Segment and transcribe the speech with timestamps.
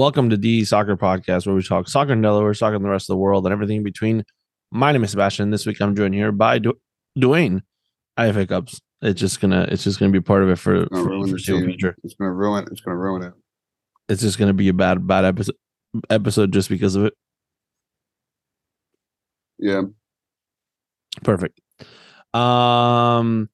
[0.00, 3.10] Welcome to the Soccer Podcast, where we talk soccer in Delaware, soccer in the rest
[3.10, 4.24] of the world, and everything in between.
[4.70, 5.50] My name is Sebastian.
[5.50, 6.78] This week I'm joined here by du-
[7.18, 7.60] Dwayne.
[8.16, 8.80] I have hiccups.
[9.02, 11.30] It's just gonna it's just gonna be part of it for, for ruin the the
[11.32, 11.68] foreseeable team.
[11.72, 11.96] future.
[12.02, 12.66] It's gonna ruin.
[12.72, 13.34] It's gonna ruin it.
[14.08, 15.56] It's just gonna be a bad bad episode
[16.08, 17.12] episode just because of it.
[19.58, 19.82] Yeah,
[21.22, 21.60] Perfect.
[22.32, 23.50] Um,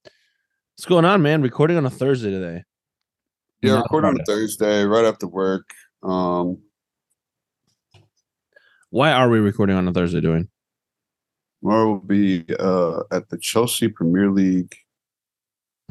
[0.77, 1.43] what's going on, man?
[1.43, 2.63] Recording on a Thursday today.
[3.63, 3.73] yeah.
[3.73, 5.65] Not Recording on a Thursday, right after work.
[6.07, 6.59] Um,
[8.91, 10.21] Why are we recording on a Thursday?
[10.21, 10.49] Doing?
[11.61, 14.75] tomorrow will be uh at the Chelsea Premier League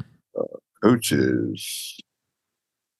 [0.00, 1.98] uh, coaches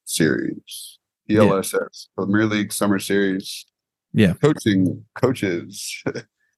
[0.05, 0.99] series,
[1.31, 3.65] PLSS Premier League Summer Series.
[4.13, 4.35] Yeah.
[4.35, 6.03] coaching coaches.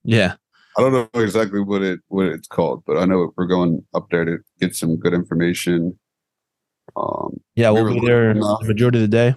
[0.05, 0.37] Yeah,
[0.79, 4.07] I don't know exactly what it what it's called, but I know we're going up
[4.11, 5.99] there to get some good information.
[6.97, 7.71] Um, yeah.
[7.73, 9.35] We We'll be there the majority of the day.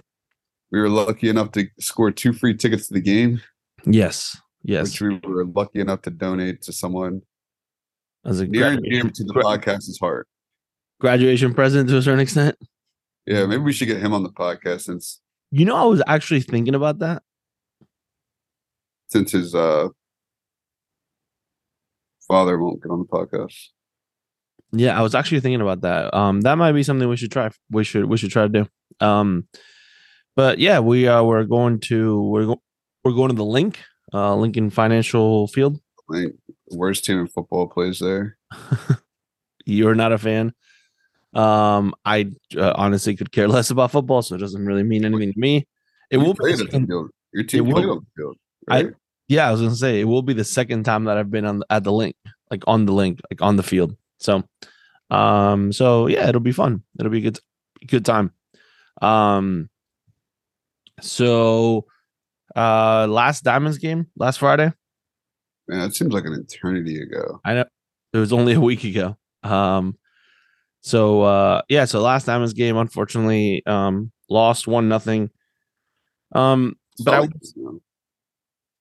[0.72, 3.40] We were lucky enough to score two free tickets to the game.
[3.84, 4.88] Yes, yes.
[4.90, 7.22] which we were lucky enough to donate to someone
[8.24, 10.26] As a near and dear to the gra- podcast's heart.
[11.00, 12.56] graduation present to a certain extent.
[13.26, 16.40] Yeah, maybe we should get him on the podcast since You know, I was actually
[16.40, 17.22] thinking about that.
[19.08, 19.88] since his uh
[22.26, 23.54] father won't get on the podcast.
[24.72, 26.14] Yeah, I was actually thinking about that.
[26.14, 27.50] Um, that might be something we should try.
[27.70, 28.66] We should we should try to do.
[29.06, 29.46] Um,
[30.36, 32.62] but yeah, we uh we're going to we're go-
[33.04, 33.80] we're going to the link,
[34.14, 35.80] uh, Lincoln Financial Field.
[36.08, 36.34] Like
[36.70, 38.36] worst team in football plays there.
[39.66, 40.52] You're not a fan.
[41.34, 45.32] Um, I uh, honestly could care less about football, so it doesn't really mean anything
[45.32, 45.66] to me.
[46.10, 47.10] It You will be the second- field.
[47.32, 48.36] Your team will played on the field.
[48.68, 48.90] I-
[49.28, 51.62] yeah, I was gonna say it will be the second time that I've been on
[51.70, 52.16] at the link,
[52.50, 53.96] like on the link, like on the field.
[54.18, 54.42] So,
[55.10, 56.82] um, so yeah, it'll be fun.
[56.98, 57.38] It'll be a good,
[57.86, 58.32] good time.
[59.00, 59.70] Um,
[61.02, 61.86] so,
[62.56, 64.72] uh, last Diamonds game last Friday.
[65.68, 67.40] Man, it seems like an eternity ago.
[67.44, 67.64] I know
[68.12, 69.16] it was only a week ago.
[69.42, 69.96] Um,
[70.80, 75.30] so uh, yeah, so last Diamonds game, unfortunately, um, lost one nothing.
[76.34, 77.28] Um, but I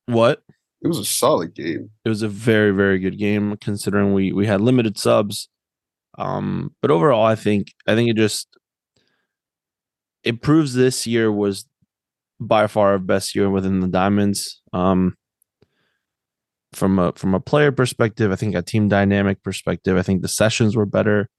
[0.07, 0.43] what?
[0.81, 1.89] it was a solid game.
[2.03, 5.47] it was a very very good game considering we we had limited subs
[6.17, 8.47] um but overall i think i think it just
[10.23, 11.65] it proves this year was
[12.41, 14.61] by far best year within the diamonds.
[14.73, 15.15] Um
[16.73, 20.27] from a from a player perspective i think a team dynamic perspective i think the
[20.27, 21.29] sessions were better.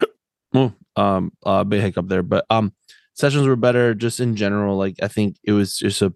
[0.56, 2.72] Oh, um uh big hiccup there but um
[3.14, 4.76] sessions were better just in general.
[4.76, 6.14] Like i think it was just a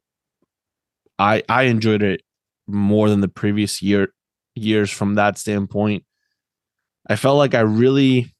[1.18, 2.22] i i enjoyed it
[2.68, 4.12] more than the previous year
[4.54, 6.04] years from that standpoint.
[7.08, 8.34] I felt like I really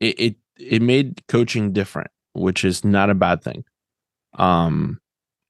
[0.00, 3.64] it it, it made coaching different, which is not a bad thing.
[4.38, 5.00] Um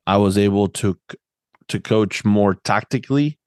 [0.06, 0.98] I was able to
[1.68, 3.38] to coach more tactically,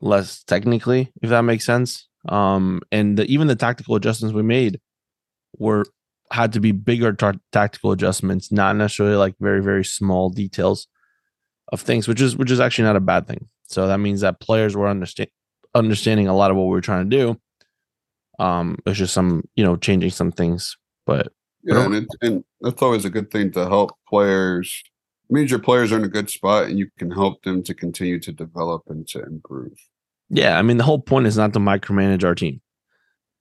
[0.00, 2.08] less technically, if that makes sense.
[2.28, 4.80] Um and the, even the tactical adjustments we made
[5.58, 5.84] were
[6.32, 10.86] had to be bigger ta- tactical adjustments, not necessarily like very very small details
[11.72, 13.48] of things, which is which is actually not a bad thing.
[13.68, 15.30] So that means that players were understand
[15.74, 17.40] understanding a lot of what we were trying to do.
[18.38, 22.82] Um, it's just some you know changing some things, but Yeah, and it, and that's
[22.82, 24.82] always a good thing to help players.
[25.28, 27.74] It means your players are in a good spot, and you can help them to
[27.74, 29.72] continue to develop and to improve.
[30.30, 32.60] yeah, I mean the whole point is not to micromanage our team.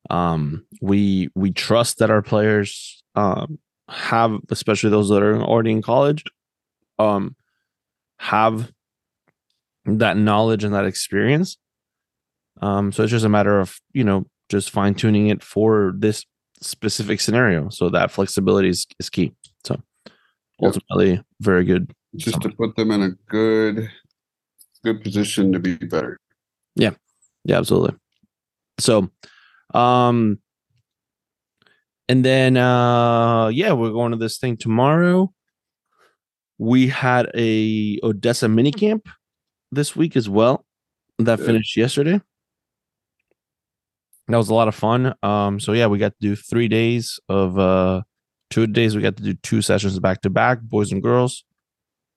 [0.10, 3.60] Um, we we trust that our players um
[3.90, 6.24] have, especially those that are already in college,
[7.00, 7.36] um,
[8.18, 8.72] have
[9.86, 11.58] that knowledge and that experience.
[12.62, 16.26] Um, so it's just a matter of you know just fine tuning it for this
[16.62, 17.70] specific scenario.
[17.70, 19.34] So that flexibility is, is key.
[19.66, 19.82] So
[20.62, 20.76] Yep.
[20.76, 21.94] ultimately, very good.
[22.18, 23.90] just to put them in a good
[24.84, 26.18] good position to be better.
[26.76, 26.92] Yeah.
[27.46, 27.96] Yeah, absolutely.
[28.80, 29.10] So,
[29.74, 30.40] um,
[32.10, 35.32] and then uh, yeah, we're going to this thing tomorrow.
[36.58, 39.08] We had a Odessa mini camp
[39.72, 40.66] this week as well
[41.20, 41.46] that Yeah.
[41.46, 42.20] finished yesterday.
[44.30, 45.16] That was a lot of fun.
[45.24, 48.04] Um, so yeah, we got to do three days of uh
[48.52, 48.96] two days.
[48.96, 51.44] We got to do two sessions back to back, boys and girls,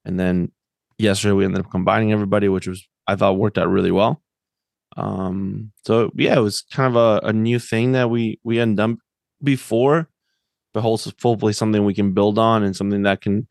[0.05, 0.53] and then
[0.99, 4.23] yesterday we ended up combining everybody, which was I thought worked out really well.
[4.97, 8.77] Um, so yeah, it was kind of a, a new thing that we we hadn't
[8.77, 8.99] done
[9.43, 10.11] before,
[10.75, 13.49] but hopefully something we can build on and something that can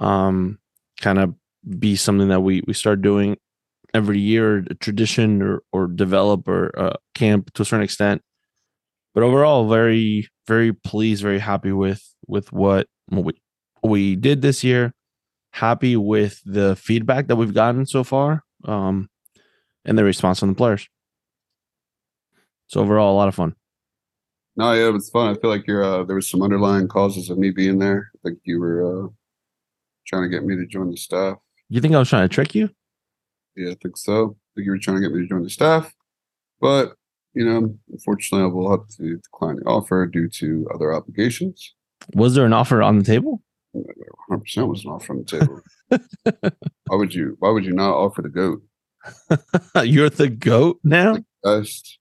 [0.00, 0.58] um
[1.00, 1.34] kind of
[1.78, 3.36] be something that we we start doing
[3.96, 8.22] every year, a tradition or or develop or uh, camp to a certain extent.
[9.14, 13.32] But overall, very very pleased, very happy with with what what we
[13.82, 14.92] we did this year.
[15.52, 19.08] Happy with the feedback that we've gotten so far, um,
[19.86, 20.86] and the response from the players.
[22.66, 23.54] So overall, a lot of fun.
[24.56, 25.34] No, yeah, it was fun.
[25.34, 28.10] I feel like you're uh, there was some underlying causes of me being there.
[28.16, 29.08] I think you were uh,
[30.06, 31.38] trying to get me to join the staff.
[31.68, 32.70] You think I was trying to trick you?
[33.56, 34.36] Yeah, I think so.
[34.36, 35.94] I think you were trying to get me to join the staff,
[36.60, 36.94] but
[37.34, 41.74] you know, unfortunately, I will have to decline the offer due to other obligations.
[42.14, 43.42] Was there an offer on the table?
[43.72, 45.60] 100 percent was an offer on the table.
[46.86, 47.36] why would you?
[47.40, 48.62] Why would you not offer the goat?
[49.84, 51.18] You're the goat now.
[51.42, 51.98] Best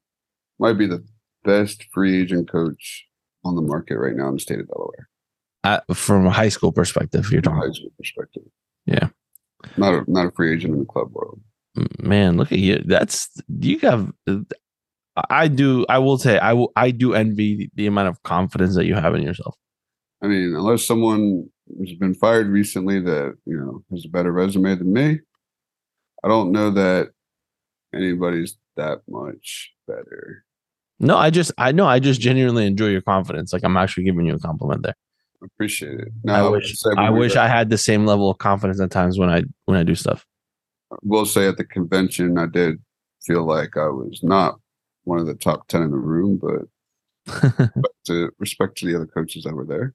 [0.57, 1.05] might be the
[1.43, 3.05] best free agent coach
[3.43, 5.09] on the market right now in the state of Delaware.
[5.63, 7.69] Uh, from a high school perspective, you're From a talking.
[7.71, 8.43] high school perspective.
[8.85, 9.09] Yeah.
[9.77, 11.39] Not a not a free agent in the club world.
[11.99, 12.81] Man, look at you.
[12.85, 13.29] That's
[13.59, 14.11] you have.
[15.29, 15.85] I do.
[15.89, 16.37] I will say.
[16.37, 16.71] I will.
[16.75, 19.55] I do envy the amount of confidence that you have in yourself.
[20.21, 21.49] I mean, unless someone
[21.79, 25.19] has been fired recently that you know has a better resume than me,
[26.23, 27.09] I don't know that
[27.93, 30.45] anybody's that much better.
[30.99, 31.51] No, I just.
[31.57, 31.87] I know.
[31.87, 33.51] I just genuinely enjoy your confidence.
[33.51, 34.95] Like I'm actually giving you a compliment there.
[35.41, 36.07] I appreciate it.
[36.27, 36.75] I Now, wish.
[36.97, 39.83] I wish I had the same level of confidence at times when I when I
[39.83, 40.25] do stuff.
[41.03, 42.81] will say at the convention, I did
[43.25, 44.59] feel like I was not
[45.03, 46.61] one of the top ten in the room, but
[47.75, 49.93] but to respect to the other coaches that were there.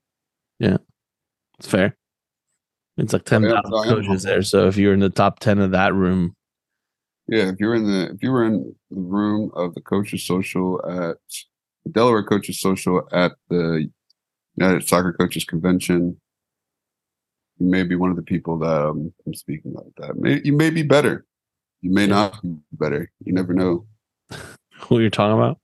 [0.59, 0.77] Yeah,
[1.59, 1.97] it's fair.
[2.97, 4.43] It's like ten Yeah, thousand I am coaches there.
[4.43, 6.35] So if you're in the top ten of that room,
[7.29, 10.81] Yeah, if you're in the if you were in the room of the coaches social
[10.87, 11.17] at
[11.85, 13.91] the Delaware coaches social at the
[14.61, 16.21] United Soccer Coaches Convention,
[17.59, 19.87] you may be one of the people that um, I'm speaking about.
[19.97, 21.25] That may, you may be better,
[21.81, 23.11] you may not be better.
[23.25, 23.87] You never know.
[24.81, 25.59] who you're talking about?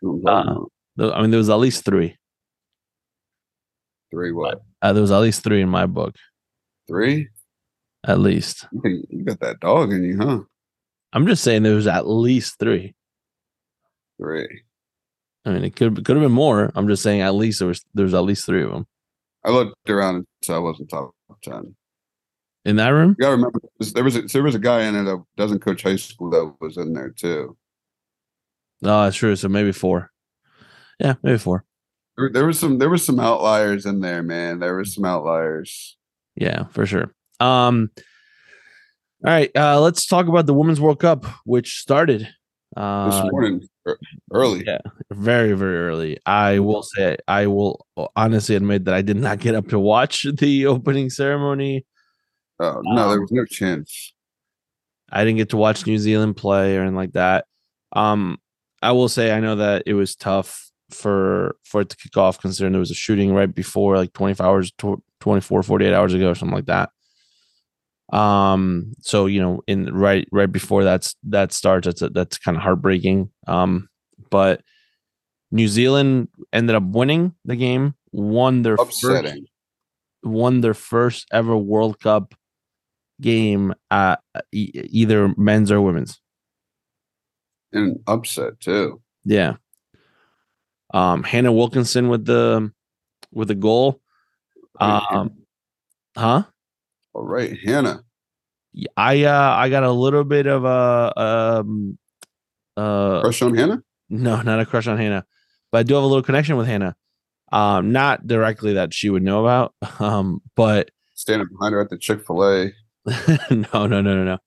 [0.00, 2.16] You know what I'm Uh, I mean, there was at least three.
[4.10, 4.62] Three what?
[4.80, 6.16] Uh, there was at least three in my book.
[6.88, 7.28] Three?
[8.04, 8.66] At least.
[8.82, 10.40] You got that dog in you, huh?
[11.12, 12.94] I'm just saying there was at least three.
[14.18, 14.62] Three.
[15.50, 16.70] I mean, it could could have been more.
[16.74, 18.86] I'm just saying at least there was there was at least three of them
[19.44, 21.10] I looked around and so I wasn't top
[21.42, 21.74] ten.
[22.64, 23.16] in that room.
[23.18, 23.60] You gotta remember
[23.94, 26.54] there was a, there was a guy in it that doesn't coach high school that
[26.60, 27.56] was in there too.
[28.82, 29.34] No, that's true.
[29.36, 30.10] So maybe four.
[30.98, 31.64] Yeah, maybe four.
[32.16, 34.60] There, there was some there was some outliers in there, man.
[34.60, 35.96] There was some outliers.
[36.36, 37.12] Yeah, for sure.
[37.40, 37.90] Um.
[39.22, 42.26] All right, uh, let's talk about the Women's World Cup, which started
[42.76, 43.68] This uh, morning,
[44.32, 44.64] early.
[44.64, 44.78] yeah.
[45.10, 46.18] very, very early.
[46.24, 47.84] I will say, I will
[48.14, 51.84] honestly admit that I did not get up to watch the opening ceremony.
[52.60, 54.12] Oh no, there Um, was no chance.
[55.10, 57.46] I didn't get to watch New Zealand play or anything like that.
[57.92, 58.38] Um,
[58.80, 62.40] I will say I know that it was tough for for it to kick off
[62.40, 66.30] considering there was a shooting right before like 25 hours tw- 24 48 hours ago
[66.30, 66.90] or something like that.
[68.12, 72.62] Um so you know in right right before that's that starts that's that's kind of
[72.62, 73.30] heartbreaking.
[73.46, 73.88] Um
[74.30, 74.62] but
[75.52, 79.38] New Zealand ended up winning the game, won their first
[80.22, 82.34] won their first ever World Cup
[83.20, 84.20] game at
[84.52, 86.20] e- either men's or women's.
[87.72, 89.00] And upset too.
[89.24, 89.54] Yeah.
[90.92, 92.72] Um, Hannah Wilkinson with the
[93.32, 94.00] with the goal.
[94.80, 95.32] Um,
[96.16, 96.44] huh?
[97.12, 98.04] All right, Hannah.
[98.96, 101.98] I uh I got a little bit of a um
[102.76, 103.82] uh Crush on Hannah?
[104.08, 105.24] no, not a crush on Hannah,
[105.72, 106.96] but I do have a little connection with Hannah.
[107.52, 109.74] Um, not directly that she would know about.
[110.00, 112.72] Um, but Standing behind her at the Chick Fil A.
[113.50, 114.38] no, no, no, no, no.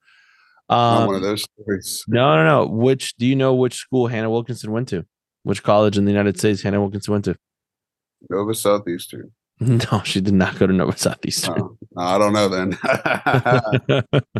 [0.70, 2.04] Um, one of those stories.
[2.08, 2.66] No, no, no.
[2.66, 5.06] Which do you know which school Hannah Wilkinson went to?
[5.44, 7.36] Which college in the United States Hannah Wilkinson went to?
[8.30, 9.32] Nova Southeastern.
[9.92, 11.62] No, she did not go to Nova Southeastern.
[11.62, 12.78] Oh, I don't know then.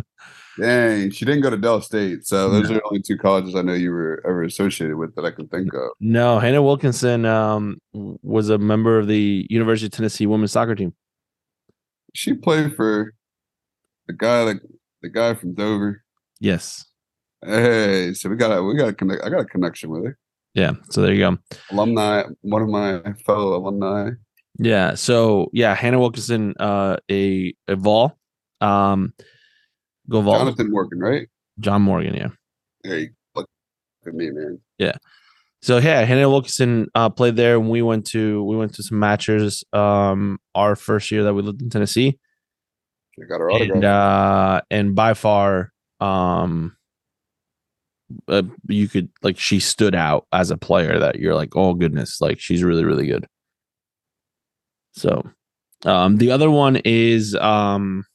[0.60, 2.26] Dang, she didn't go to Del State.
[2.26, 5.24] So those are the only two colleges I know you were ever associated with that
[5.24, 5.90] I can think of.
[5.98, 10.94] no, Hannah Wilkinson um, was a member of the University of Tennessee women's soccer team.
[12.14, 13.14] She played for
[14.06, 14.60] the guy like
[15.02, 16.04] the guy from Dover.
[16.38, 16.84] Yes.
[17.44, 19.24] Hey, so we got a we got a connect.
[19.24, 20.18] I got a connection with her.
[20.54, 20.74] Yeah.
[20.90, 21.38] So there you go.
[21.72, 24.10] Alumni, one of my fellow alumni.
[24.58, 24.94] Yeah.
[24.94, 28.16] So yeah, Hannah Wilkinson, uh, a a Vol,
[28.60, 29.12] um,
[30.08, 31.28] go Vol, Jonathan Morgan, right?
[31.60, 32.14] John Morgan.
[32.14, 32.28] Yeah.
[32.82, 33.48] Hey, look
[34.06, 34.60] at me, man.
[34.78, 34.96] Yeah.
[35.62, 38.98] So yeah, Hannah Wilkinson uh, played there, and we went to we went to some
[38.98, 39.64] matches.
[39.72, 42.18] Um, our first year that we lived in Tennessee,
[43.20, 43.76] I got her autograph.
[43.76, 46.76] and uh, and by far, um,
[48.28, 52.20] uh, you could like she stood out as a player that you're like, oh goodness,
[52.20, 53.26] like she's really really good.
[55.04, 55.22] So,
[55.84, 58.06] Um, the other one is um,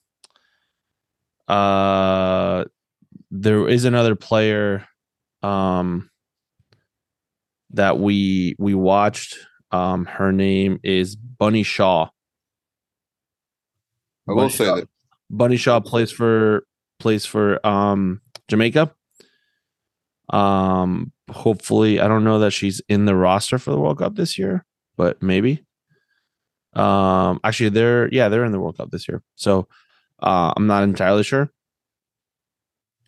[1.48, 2.66] uh,
[3.30, 4.88] there is another player
[5.44, 6.10] um,
[7.72, 9.38] that we we watched.
[9.72, 12.10] Um, her name is Bunny Shaw.
[14.28, 14.90] I will Bunny say Shaw- that
[15.30, 16.66] Bunny Shaw plays for
[17.00, 18.92] plays for um Jamaica.
[20.30, 24.40] Um hopefully I don't know that she's in the roster for the World Cup this
[24.40, 24.66] year,
[24.98, 25.64] but maybe.
[26.80, 29.22] Um actually they're yeah, they're in the World Cup this year.
[29.36, 29.68] So
[30.22, 31.52] uh I'm not entirely sure.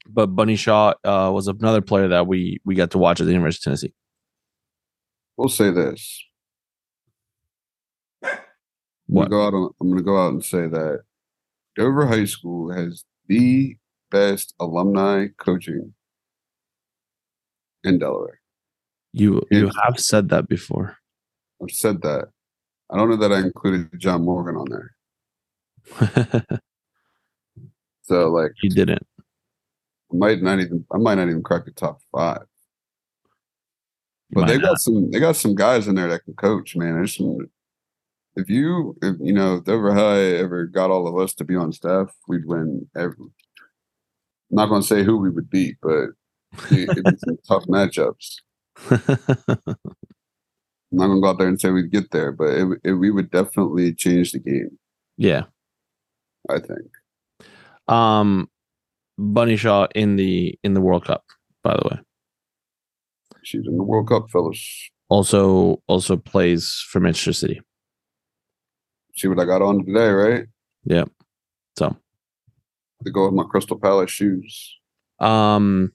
[0.07, 3.31] But Bunny Shaw uh was another player that we we got to watch at the
[3.33, 3.93] University of Tennessee.
[5.37, 6.01] we'll say this.
[8.23, 8.31] I'm
[9.07, 9.29] What?
[9.29, 11.03] gonna go out I'm gonna go out and say that
[11.75, 13.75] Dover High School has the
[14.09, 15.93] best alumni coaching
[17.83, 18.39] in Delaware.
[19.13, 19.75] You you Yes.
[19.83, 20.97] have said that before.
[21.61, 22.29] I've said that.
[22.91, 26.59] I don't know that I included John Morgan on there.
[28.11, 29.07] So like you didn't.
[30.11, 32.43] I might not even I might not even crack the top five.
[34.31, 34.63] But they not.
[34.63, 36.95] got some they got some guys in there that can coach, man.
[36.95, 37.49] There's some
[38.35, 41.55] if you if you know if Dover High ever got all of us to be
[41.55, 43.31] on staff, we'd win every I'm
[44.49, 46.09] not gonna say who we would beat, but
[46.69, 48.41] it'd be some tough matchups.
[50.91, 53.11] I'm not gonna go out there and say we'd get there, but it, it, we
[53.11, 54.77] would definitely change the game,
[55.17, 55.43] yeah.
[56.49, 56.89] I think.
[57.87, 58.49] um
[59.17, 61.23] bunny shaw in the in the world cup
[61.63, 61.99] by the way
[63.43, 64.89] She's in the World Cup, fellas.
[65.09, 67.61] also also plays for manchester city
[69.15, 70.45] See what I got on today, right?
[70.85, 71.03] Yeah.
[71.77, 71.95] So
[73.05, 74.77] To go with my Crystal Palace shoes.
[75.19, 75.91] um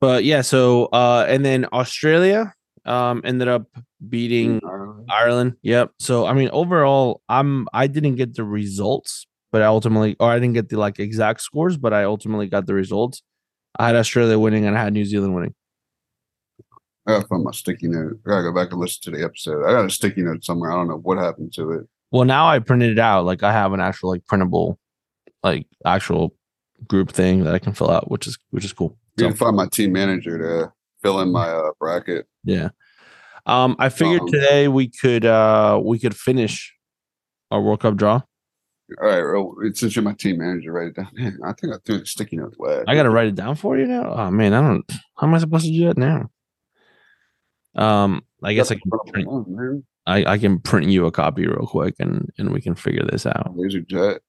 [0.00, 2.54] but yeah so uh and then australia
[2.88, 3.66] um ended up
[4.08, 5.06] beating Ireland.
[5.10, 10.16] ireland yep so i mean overall i'm i didn't get the results but i ultimately
[10.20, 13.22] or i didn't get the like exact scores but i ultimately got the results
[13.78, 15.54] i had australia winning and i had new zealand winning
[17.06, 18.18] I gotta find my sticky note.
[18.26, 19.64] I gotta go back and listen to the episode.
[19.64, 20.70] I got a sticky note somewhere.
[20.70, 21.88] I don't know what happened to it.
[22.10, 23.24] Well, now I printed it out.
[23.24, 24.78] Like I have an actual like printable,
[25.42, 26.34] like actual
[26.86, 28.94] group thing that I can fill out, which is which is cool.
[29.16, 32.26] Need So, to find my team manager to fill in my uh, bracket.
[32.44, 32.70] yeah.
[33.46, 36.74] Um, I figured Um, today we could uh we could finish
[37.50, 38.20] our World Cup draw.
[39.00, 41.08] All right, well, since you're my team manager, write it down.
[41.14, 42.84] Man, I think I threw the sticky note away.
[42.86, 44.12] I gotta write it down for you now.
[44.12, 44.84] Oh man, I don't.
[45.16, 46.28] How am I supposed to do that now?
[47.74, 49.84] Um, I guess I can print, man.
[50.06, 53.26] I, I can print you a copy real quick and and we can figure this
[53.26, 53.52] out.
[53.56, 54.20] Laser jet.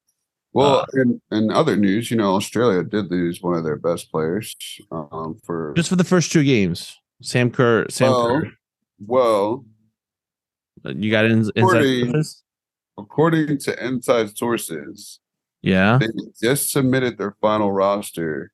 [0.54, 4.12] Well, Uh, in, in other news, you know, Australia did lose one of their best
[4.12, 4.56] players
[4.92, 7.86] um, for Just for the first two games, Sam Kerr.
[7.90, 8.52] Sam Well, Kerr.
[9.06, 9.66] well,
[10.86, 12.44] You got in, inside sources?
[12.98, 15.20] according to inside sources,
[15.62, 16.00] Yeah.
[16.00, 16.08] they
[16.42, 18.52] just submitted their final roster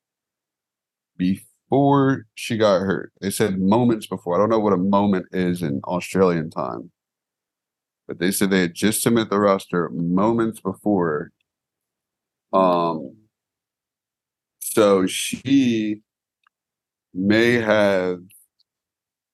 [1.17, 3.13] before she got hurt.
[3.21, 4.35] They said moments before.
[4.35, 6.91] I don't know what a moment is in Australian time,
[8.05, 11.31] but they said they had just submitted the roster moments before.
[12.53, 13.15] Um,
[14.59, 16.01] so she
[17.13, 18.19] may have.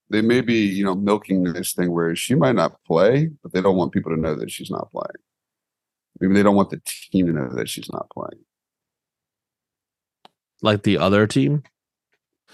[0.10, 3.62] They may be, you know, milking this thing where she might not play, but they
[3.62, 5.24] don't want people to know that she's not playing.
[6.20, 8.44] Maybe they don't want the team to know that she's not playing.
[10.62, 11.64] Like the other team.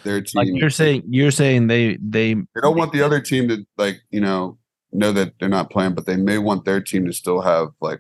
[0.04, 3.48] Their team, Like you're saying, you're saying they they they don't want the other team
[3.50, 4.60] to like, you know,
[4.94, 8.00] know that they're not playing, but they may want their team to still have like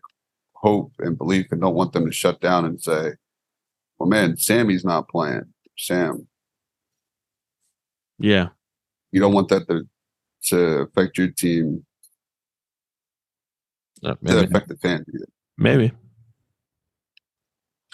[0.61, 3.13] hope and belief, and don't want them to shut down and say,
[3.97, 5.53] "Well, man, Sammy's not playing.
[5.77, 6.27] Sam,
[8.19, 8.49] yeah.
[9.11, 9.87] you don't want that to
[10.45, 11.85] to affect your team,
[14.03, 14.45] Uh, to maybe.
[14.45, 15.25] affect the fans." Either.
[15.57, 15.91] maybe.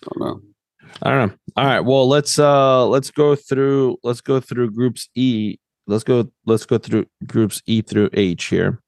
[0.03, 0.41] I don't know.
[1.01, 1.37] I don't know.
[1.55, 1.79] All right.
[1.79, 5.57] Well, let's uh let's go through let's go through groups E.
[5.87, 8.81] Let's go let's go through groups E through H here.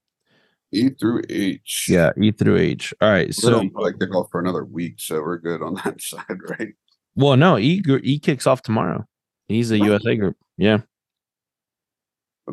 [0.75, 1.87] E through H.
[1.89, 2.93] Yeah, E through H.
[3.01, 3.33] All right.
[3.33, 6.69] So like they go for another week, so we're good on that side, right?
[7.15, 9.05] well, no, E E kicks off tomorrow.
[9.47, 10.35] He's a USA group.
[10.57, 10.79] Yeah.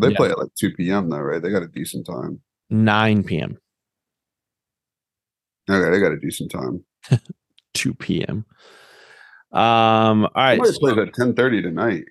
[0.00, 0.16] They Yeah.
[0.16, 1.10] play at like 2 p.m.
[1.10, 1.42] though, right?
[1.42, 2.40] They got a decent time.
[2.70, 3.58] 9 p.m.
[5.70, 6.84] Okay, they got a decent time.
[7.74, 8.44] 2 p.m.
[9.52, 10.56] Um, all right.
[10.64, 12.04] Somebody so- plays at 10:30 tonight.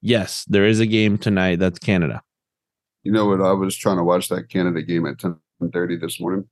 [0.00, 1.58] yes, there is a game tonight.
[1.58, 2.22] That's Canada.
[3.04, 3.40] You know what?
[3.40, 6.48] I was trying to watch that Canada game at 10:30 this morning.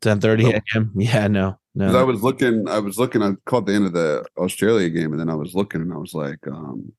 [0.00, 0.60] 10:30 Oh.
[0.76, 0.92] a.m.
[0.96, 1.58] Yeah, no.
[1.74, 1.98] No.
[1.98, 5.18] I was looking, I was looking, I caught the end of the Australia game, and
[5.20, 6.92] then I was looking and I was like, um,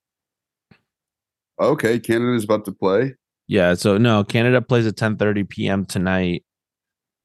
[1.60, 3.15] okay, Canada's about to play.
[3.48, 5.86] Yeah, so no, Canada plays at 10:30 p.m.
[5.86, 6.44] tonight.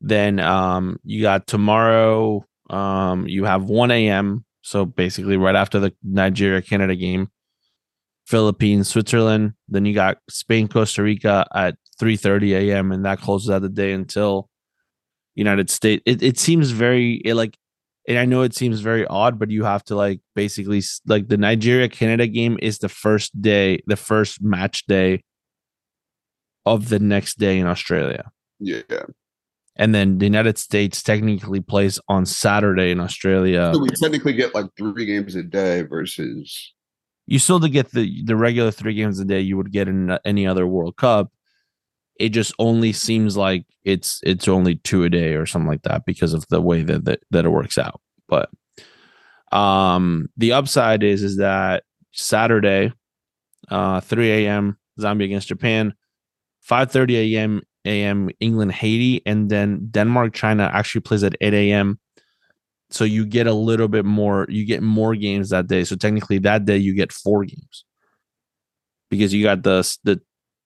[0.01, 2.45] Then um, you got tomorrow.
[2.69, 4.45] Um, you have 1 a.m.
[4.63, 7.31] So basically, right after the Nigeria Canada game,
[8.31, 9.55] Philippines, Switzerland.
[9.69, 12.93] Then you got Spain, Costa Rica at 3:30 a.m.
[12.93, 14.49] and that closes out the day until
[15.35, 16.01] United States.
[16.07, 17.57] It it seems very it like,
[18.07, 21.37] and I know it seems very odd, but you have to like basically like the
[21.37, 25.25] Nigeria Canada game is the first day, the first match day
[26.65, 28.31] of the next day in Australia.
[28.61, 29.07] Yeah.
[29.75, 33.73] And then the United States technically plays on Saturday in Australia.
[33.75, 36.75] So we technically get like three games a day versus
[37.31, 40.19] you still to get the the regular three games a day you would get in
[40.25, 41.33] any other World Cup.
[42.17, 46.05] It just only seems like it's it's only two a day or something like that
[46.05, 48.01] because of the way that that, that it works out.
[48.29, 48.51] But
[49.57, 52.93] um the upside is is that Saturday,
[53.71, 54.77] uh 3 a.m.
[54.99, 55.95] Zambia against Japan,
[56.69, 57.63] 5:30 a.m.
[57.85, 58.29] a.m.
[58.41, 62.01] England Haiti, and then Denmark China actually plays at 8 a.m
[62.91, 65.85] so you get a little bit more you get more games that day.
[65.85, 67.85] So technically that day you get four games.
[69.09, 70.21] Because you got the the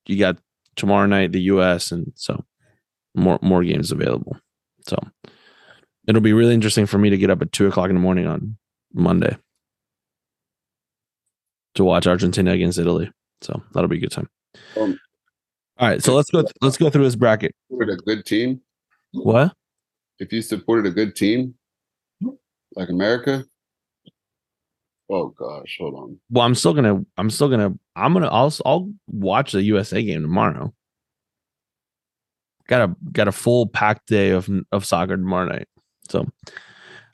[0.06, 0.38] you got
[0.76, 2.44] tomorrow night the us and so
[3.14, 4.36] more more games available.
[4.88, 4.98] So
[6.06, 8.26] it'll be really interesting for me to get up at two o'clock in the morning
[8.26, 8.56] on
[8.92, 9.36] monday
[11.74, 13.10] to watch argentina against italy.
[13.40, 14.28] So that'll be a good time.
[14.76, 14.98] Um,
[15.78, 17.54] all right so let's go let's go through this bracket.
[17.72, 18.60] A good team.
[19.12, 19.54] what?
[20.20, 21.54] If you supported a good team,
[22.76, 23.44] like America.
[25.10, 26.18] Oh gosh, hold on.
[26.30, 30.22] well i'm still gonna i'm still gonna i'm gonna i'll i'll watch the usa game
[30.22, 30.72] tomorrow
[32.68, 35.68] got a got a full packed day of of soccer tomorrow night
[36.08, 36.20] so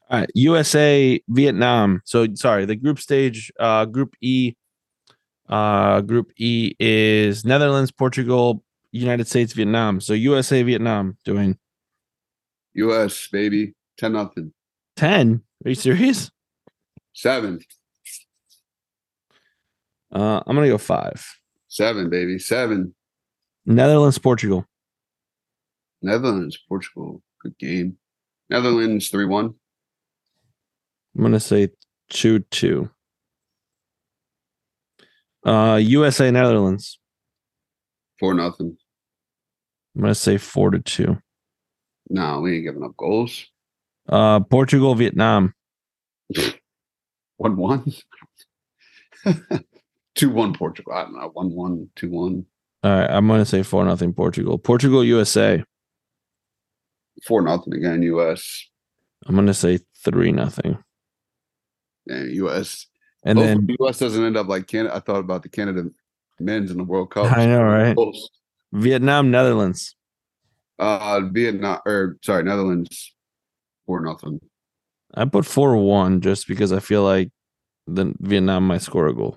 [0.08, 4.54] all right usa vietnam so sorry the group stage uh group e
[5.48, 11.58] uh group e is netherlands portugal united states vietnam so usa vietnam doing
[12.74, 13.28] U.S.
[13.32, 14.52] baby, ten nothing,
[14.96, 16.30] 10 are you serious
[17.12, 17.60] seven,
[20.14, 21.24] uh i'm gonna go five
[21.68, 22.94] seven, baby, seven.
[23.66, 24.64] netherlands portugal
[26.02, 27.96] Netherlands, Portugal, good game.
[28.48, 29.54] Netherlands three one.
[31.14, 31.68] I'm gonna say
[32.08, 32.90] two two.
[35.44, 36.98] Uh, USA Netherlands.
[38.18, 38.76] Four nothing.
[39.94, 41.18] I'm gonna say four to two.
[42.08, 43.46] No, we ain't giving up goals.
[44.10, 45.54] Uh, Portugal Vietnam.
[47.36, 47.92] One one.
[50.16, 50.92] two one Portugal.
[50.92, 51.30] I don't know.
[51.32, 52.44] One one, two one.
[52.82, 54.58] All right, I'm gonna say four nothing Portugal.
[54.58, 55.62] Portugal USA.
[57.24, 58.02] Four nothing again.
[58.02, 58.66] U.S.
[59.26, 60.76] I'm gonna say three nothing.
[62.08, 62.86] And U.S.
[63.24, 63.98] And Hopefully then the U.S.
[63.98, 64.96] doesn't end up like Canada.
[64.96, 65.84] I thought about the Canada
[66.40, 67.30] men's in the World Cup.
[67.36, 67.96] I know, right?
[68.72, 69.94] Vietnam Netherlands.
[70.78, 73.14] Uh, Vietnam or sorry, Netherlands.
[73.90, 74.38] Four nothing.
[75.14, 77.32] I put four one just because I feel like
[77.88, 79.36] the Vietnam might score a goal.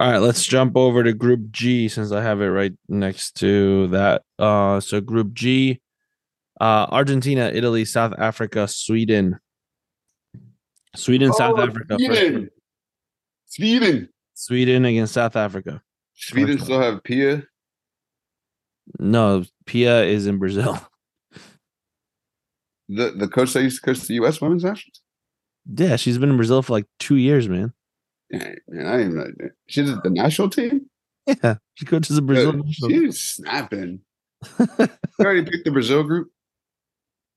[0.00, 3.86] All right, let's jump over to Group G since I have it right next to
[3.88, 4.22] that.
[4.40, 5.80] Uh, so Group G,
[6.60, 9.38] uh, Argentina, Italy, South Africa, Sweden.
[10.96, 11.94] Sweden, South Oh, Africa.
[12.00, 12.50] Sweden.
[13.46, 14.08] Sweden.
[14.34, 15.80] Sweden against South Africa.
[16.14, 17.44] Sweden still have Pia.
[18.98, 20.76] No, Pia is in Brazil.
[22.88, 24.40] The the coach that used to coach the U.S.
[24.40, 24.92] women's national.
[25.74, 27.72] Yeah, she's been in Brazil for like two years, man.
[28.30, 29.48] Yeah, man, I didn't even know.
[29.68, 30.86] She's at the national team.
[31.26, 32.52] Yeah, she coaches the Brazil.
[32.52, 34.00] Dude, she's snapping.
[34.60, 34.88] you
[35.20, 36.30] already picked the Brazil group.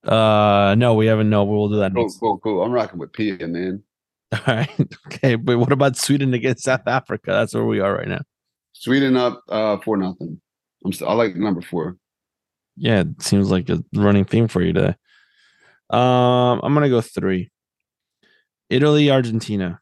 [0.04, 1.28] Uh, no, we haven't.
[1.28, 2.18] No, we'll do that Cool, next.
[2.18, 2.62] cool, cool.
[2.62, 3.82] I'm rocking with Pia, man.
[4.32, 4.70] All right.
[5.08, 7.32] Okay, but what about Sweden against South Africa?
[7.32, 8.22] That's where we are right now.
[8.72, 10.40] Sweden up uh four nothing.
[10.84, 11.96] I'm still, I like number four.
[12.76, 14.94] Yeah, it seems like a running theme for you today.
[15.90, 17.50] Um, I'm gonna go three.
[18.68, 19.80] Italy, Argentina.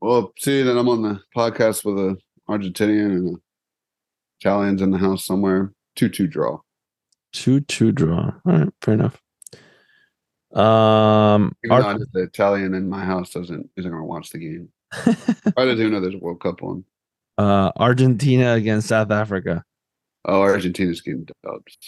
[0.00, 2.16] Well, see that I'm on the podcast with a
[2.48, 3.40] Argentinian and a
[4.40, 5.72] Italians in the house somewhere.
[5.96, 6.60] Two two draw.
[7.32, 8.32] Two two draw.
[8.46, 9.20] All right, fair enough.
[10.54, 14.68] Um, Even Ar- the Italian in my house doesn't isn't gonna watch the game.
[15.56, 16.84] I even know there's a World Cup on.
[17.36, 19.64] uh, Argentina against South Africa.
[20.28, 21.78] Oh, Argentina's getting dubs.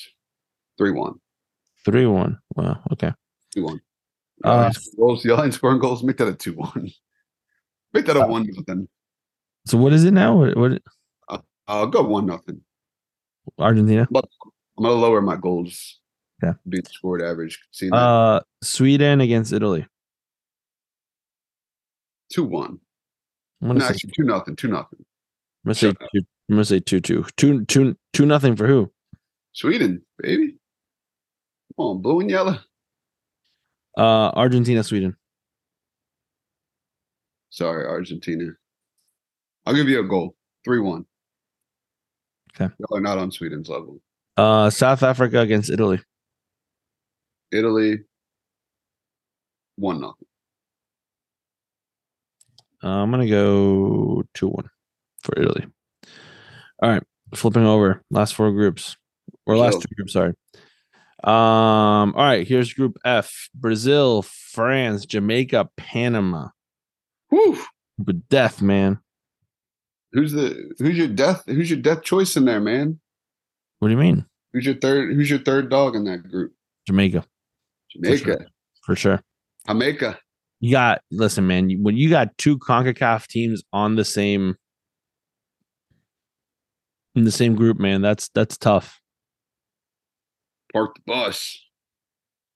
[0.79, 1.15] Three one.
[1.85, 2.39] Three one.
[2.57, 2.81] Wow.
[2.93, 3.13] Okay.
[3.55, 3.81] Two one.
[4.43, 5.25] Uh, goals.
[5.27, 6.03] Y'all ain't scoring goals.
[6.03, 6.91] Make that a two one.
[7.93, 8.89] Make that a Uh, one nothing.
[9.67, 10.37] So what is it now?
[10.39, 12.63] What, what I'll go one nothing.
[13.59, 14.09] Argentina?
[14.11, 14.25] But
[14.79, 16.01] I'm gonna lower my goals.
[16.43, 16.55] Yeah.
[16.67, 17.61] Beat the scored average.
[17.73, 19.87] See that Uh, Sweden against Italy.
[22.33, 22.81] two one.
[23.61, 24.57] No, say, actually two nothing.
[24.57, 25.01] Two nothing.
[25.01, 27.25] I'm gonna say shut two, I'm gonna say two two.
[27.37, 28.91] Two two two nothing for who?
[29.53, 30.57] Sweden, baby.
[31.77, 32.59] Come on, blue and yellow.
[33.97, 35.17] Uh Argentina, Sweden.
[37.51, 38.51] Sorry, Argentina.
[39.65, 40.35] I'll give you a goal.
[40.65, 41.05] 3 1.
[42.55, 42.75] Okay.
[42.79, 44.01] Y'all are not on Sweden's level.
[44.37, 46.01] Uh South Africa against Italy.
[47.53, 48.01] Italy,
[49.77, 50.27] 1 nothing.
[52.83, 54.69] Uh, I'm gonna go two one
[55.23, 55.67] for Italy.
[56.83, 57.03] All right,
[57.35, 58.97] flipping over last four groups
[59.47, 60.13] or last two groups.
[60.13, 60.33] Sorry.
[61.23, 62.15] Um.
[62.15, 62.47] All right.
[62.47, 66.49] Here's Group F: Brazil, France, Jamaica, Panama.
[67.29, 67.63] Whew.
[67.99, 68.99] But death, man.
[70.13, 72.99] Who's the who's your death who's your death choice in there, man?
[73.79, 74.25] What do you mean?
[74.53, 76.53] Who's your third who's your third dog in that group?
[76.87, 77.25] Jamaica
[77.91, 78.47] Jamaica.
[78.83, 79.23] for sure.
[79.69, 80.19] Jamaica.
[80.61, 81.71] You got listen, man.
[81.71, 84.57] you- When you got two Concacaf teams on the same
[87.15, 89.01] in the same group, man, that's that's tough.
[90.73, 91.59] Park the bus.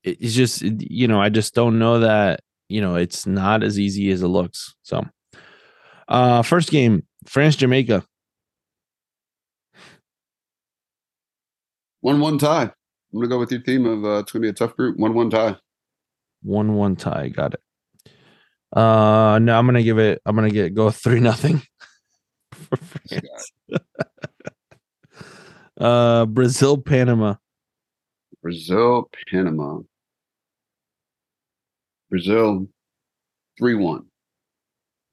[0.04, 4.10] it's just you know i just don't know that you know it's not as easy
[4.12, 5.02] as it looks so
[6.08, 8.04] uh first game france jamaica
[12.02, 12.64] One one tie.
[12.64, 12.70] I'm
[13.14, 14.98] gonna go with your theme of uh, it's gonna be a tough group.
[14.98, 15.56] One one tie.
[16.42, 17.60] one one tie got it
[18.76, 21.62] uh no i'm gonna give it i'm gonna get go three nothing
[25.80, 27.34] uh brazil panama
[28.42, 29.78] Brazil, Panama.
[32.10, 32.68] Brazil,
[33.58, 34.04] three one.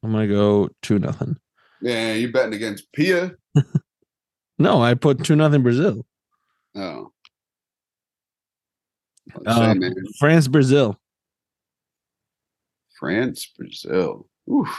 [0.03, 1.37] i'm gonna go two nothing
[1.81, 3.31] Yeah, you betting against Pia?
[4.59, 6.05] no i put two nothing brazil
[6.75, 7.11] Oh.
[9.45, 9.81] Say, um,
[10.19, 10.97] france brazil
[12.99, 14.27] France, Brazil.
[14.51, 14.69] Oof.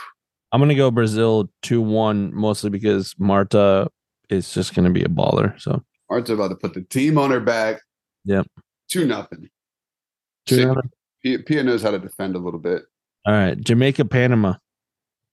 [0.52, 3.88] i'm gonna go brazil 2-1 mostly because marta
[4.28, 5.82] is just gonna be a baller so
[6.12, 7.80] Art's about to put the team on her back.
[8.26, 8.46] Yep.
[8.90, 9.48] Two nothing.
[10.44, 10.90] Two nothing.
[11.22, 12.82] Pia, Pia knows how to defend a little bit.
[13.24, 14.54] All right, Jamaica, Panama.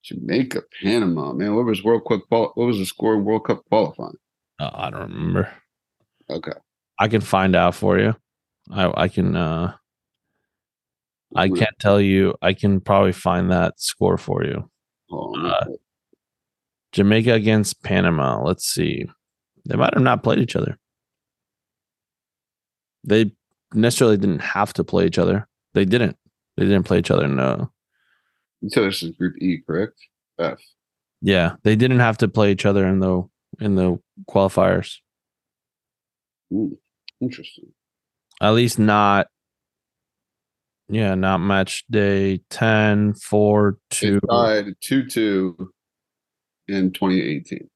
[0.03, 1.33] Jamaica, Panama.
[1.33, 2.21] Man, what was World Cup?
[2.29, 4.15] What was the score in World Cup qualifying?
[4.59, 5.51] Uh, I don't remember.
[6.29, 6.53] Okay.
[6.97, 8.15] I can find out for you.
[8.71, 9.35] I I can.
[9.35, 9.73] uh
[11.35, 12.35] I can't tell you.
[12.41, 14.69] I can probably find that score for you.
[15.11, 15.45] On.
[15.45, 15.65] uh,
[16.91, 18.41] Jamaica against Panama.
[18.43, 19.05] Let's see.
[19.67, 20.77] They might have not played each other.
[23.03, 23.31] They
[23.73, 25.47] necessarily didn't have to play each other.
[25.73, 26.17] They didn't.
[26.57, 27.27] They didn't play each other.
[27.27, 27.71] No.
[28.67, 29.93] So this is Group E, correct?
[30.39, 30.59] F.
[31.21, 33.23] Yeah, they didn't have to play each other in the
[33.59, 33.99] in the
[34.29, 34.97] qualifiers.
[36.53, 36.77] Ooh,
[37.21, 37.71] interesting.
[38.41, 39.27] at least not
[40.87, 45.71] yeah not match day 10 4 2 It tied 2 2
[46.69, 47.67] in 2018.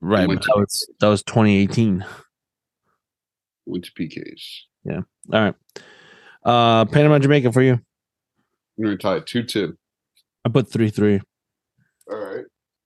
[0.00, 2.04] right that was that was 2018
[3.66, 4.42] Went to PKs.
[4.84, 5.00] Yeah.
[5.32, 5.54] All right
[6.44, 7.80] uh panama jamaica for you
[8.80, 9.76] going to tie it 2 2.
[10.44, 11.20] i put 3 3
[12.10, 12.44] All right.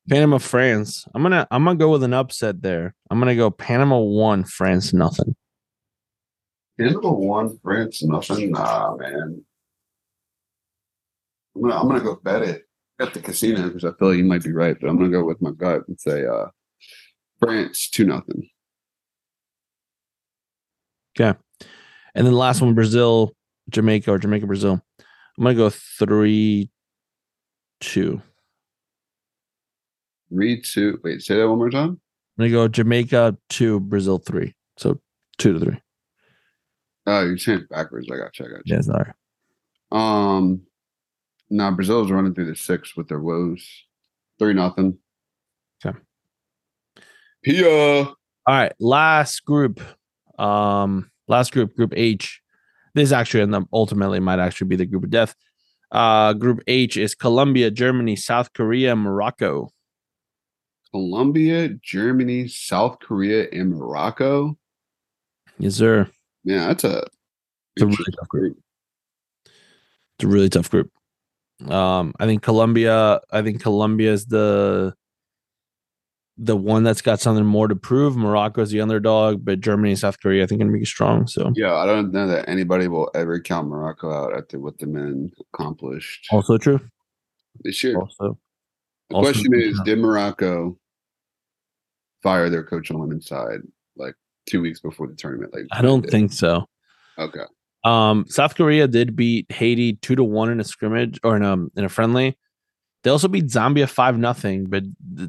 [0.08, 3.98] panama france i'm gonna i'm gonna go with an upset there i'm gonna go panama
[3.98, 5.34] 1 france nothing
[6.78, 8.52] Panama one, France nothing.
[8.52, 9.44] Nah, man.
[11.56, 12.67] I'm gonna, I'm gonna go bet it
[13.00, 15.24] at the casino because I feel like you might be right, but I'm gonna go
[15.24, 16.46] with my gut and say uh
[17.40, 18.48] France two nothing.
[21.18, 21.36] Okay,
[22.14, 23.34] and then the last one brazil
[23.70, 24.80] jamaica or jamaica brazil
[25.36, 26.70] i'm gonna go 3
[27.80, 28.22] 2
[30.30, 31.00] Three two.
[31.02, 32.00] Wait, say that one more time.
[32.38, 35.00] i'm gonna go jamaica 2 brazil 3 so
[35.38, 35.80] 2 to 3
[37.10, 38.06] Oh, you're saying backwards.
[38.12, 38.44] I got you.
[38.44, 38.74] I got you.
[38.74, 39.12] yeah sorry
[39.90, 40.60] Um,
[41.50, 43.66] nah, Brazil's running through the six with their woes.
[44.38, 44.98] Three nothing.
[45.84, 45.98] Okay.
[47.42, 47.68] Pia.
[47.68, 49.80] All right, last group.
[50.38, 52.40] Um, last group, Group H.
[52.94, 55.34] This actually and ultimately might actually be the group of death.
[55.90, 59.70] Uh, group H is Colombia, Germany, South Korea, Morocco.
[60.92, 64.56] Colombia, Germany, South Korea, and Morocco.
[65.58, 66.08] Yes, sir.
[66.44, 67.04] Yeah, that's a,
[67.76, 68.58] It's a really tough group.
[69.44, 70.90] It's a really tough group.
[71.66, 73.20] Um, I think Colombia.
[73.32, 74.94] I think Colombia is the
[76.40, 78.16] the one that's got something more to prove.
[78.16, 81.26] Morocco is the underdog, but Germany and South Korea, I think, can be strong.
[81.26, 84.86] So Yeah, I don't know that anybody will ever count Morocco out after what the
[84.86, 86.80] men accomplished also true.
[87.64, 87.98] this year.
[87.98, 88.38] Also,
[89.10, 89.60] The also question true.
[89.60, 90.78] is, did Morocco
[92.22, 93.60] fire their coach on the women's side
[93.96, 94.14] like
[94.46, 95.52] two weeks before the tournament?
[95.52, 96.66] Like I don't think so.
[97.18, 97.44] Okay.
[97.84, 101.54] Um, South Korea did beat Haiti two to one in a scrimmage or in a
[101.76, 102.36] in a friendly.
[103.04, 104.82] They also beat Zambia five nothing, but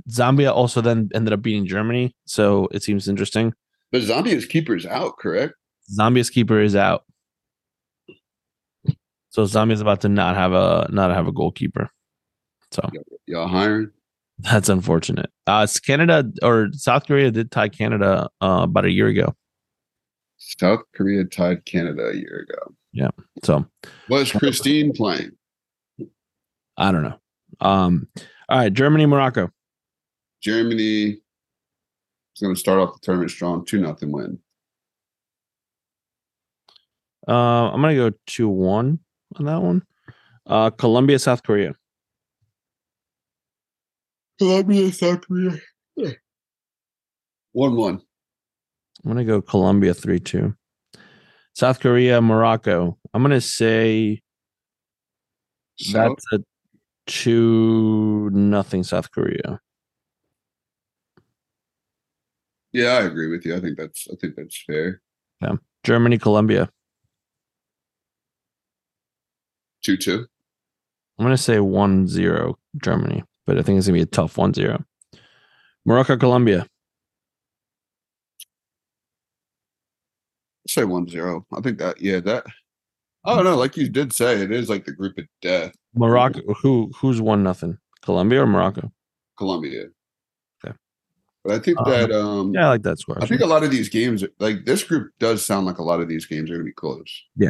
[0.10, 2.16] Zambia also then ended up beating Germany.
[2.26, 3.54] So it seems interesting.
[3.92, 5.54] But Zambia's keeper is out, correct?
[5.98, 7.04] Zambia's keeper is out.
[9.30, 11.90] So Zambia's about to not have a not have a goalkeeper.
[12.72, 12.90] So
[13.28, 13.92] y'all hiring?
[14.40, 15.30] That's unfortunate.
[15.48, 19.36] Uh, Canada or South Korea did tie Canada uh, about a year ago.
[20.40, 22.74] South Korea tied Canada a year ago.
[22.92, 23.10] Yeah.
[23.44, 23.66] So
[24.08, 25.32] was Christine playing?
[26.78, 27.20] I don't know.
[27.60, 28.08] Um,
[28.48, 29.52] all right, Germany, Morocco.
[30.42, 34.40] Germany is going to start off the tournament strong, two nothing win.
[37.28, 39.00] Uh, I'm going to go two one
[39.36, 39.84] on that one.
[40.48, 41.76] Uh, Colombia, South Korea.
[44.40, 45.60] Colombia, South Korea.
[47.52, 48.02] One one.
[49.04, 50.56] I'm gonna go Colombia three two.
[51.54, 52.98] South Korea, Morocco.
[53.14, 54.22] I'm gonna say
[55.78, 56.18] South.
[56.18, 56.40] that's a
[57.06, 59.60] two nothing South Korea.
[62.72, 63.56] Yeah, I agree with you.
[63.56, 65.02] I think that's I think that's fair.
[65.42, 65.56] Yeah.
[65.84, 66.70] Germany, Colombia.
[69.84, 70.28] Two two.
[71.18, 74.84] I'm gonna say one zero Germany but I think it's gonna be a tough 1-0.
[75.84, 76.68] Morocco, Colombia.
[80.70, 81.46] Say 1-0.
[81.52, 82.46] I think that yeah, that
[83.26, 85.74] I don't know, like you did say, it is like the group of death.
[85.96, 87.80] Morocco who who's one nothing?
[88.04, 88.92] Colombia or Morocco?
[89.36, 89.86] Colombia.
[90.64, 90.76] Okay.
[91.44, 93.18] But I think um, that um yeah, I like that score.
[93.20, 96.02] I think a lot of these games like this group does sound like a lot
[96.02, 97.24] of these games are gonna be close.
[97.36, 97.50] Yeah.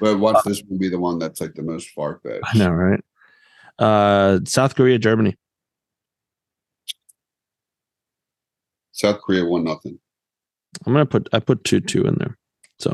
[0.00, 2.42] But watch uh, this one be the one that's like the most far fetched.
[2.52, 3.04] I know, right?
[3.78, 5.36] Uh, South Korea, Germany.
[8.90, 10.00] South Korea one nothing.
[10.84, 12.36] I'm gonna put I put two two in there.
[12.80, 12.90] So,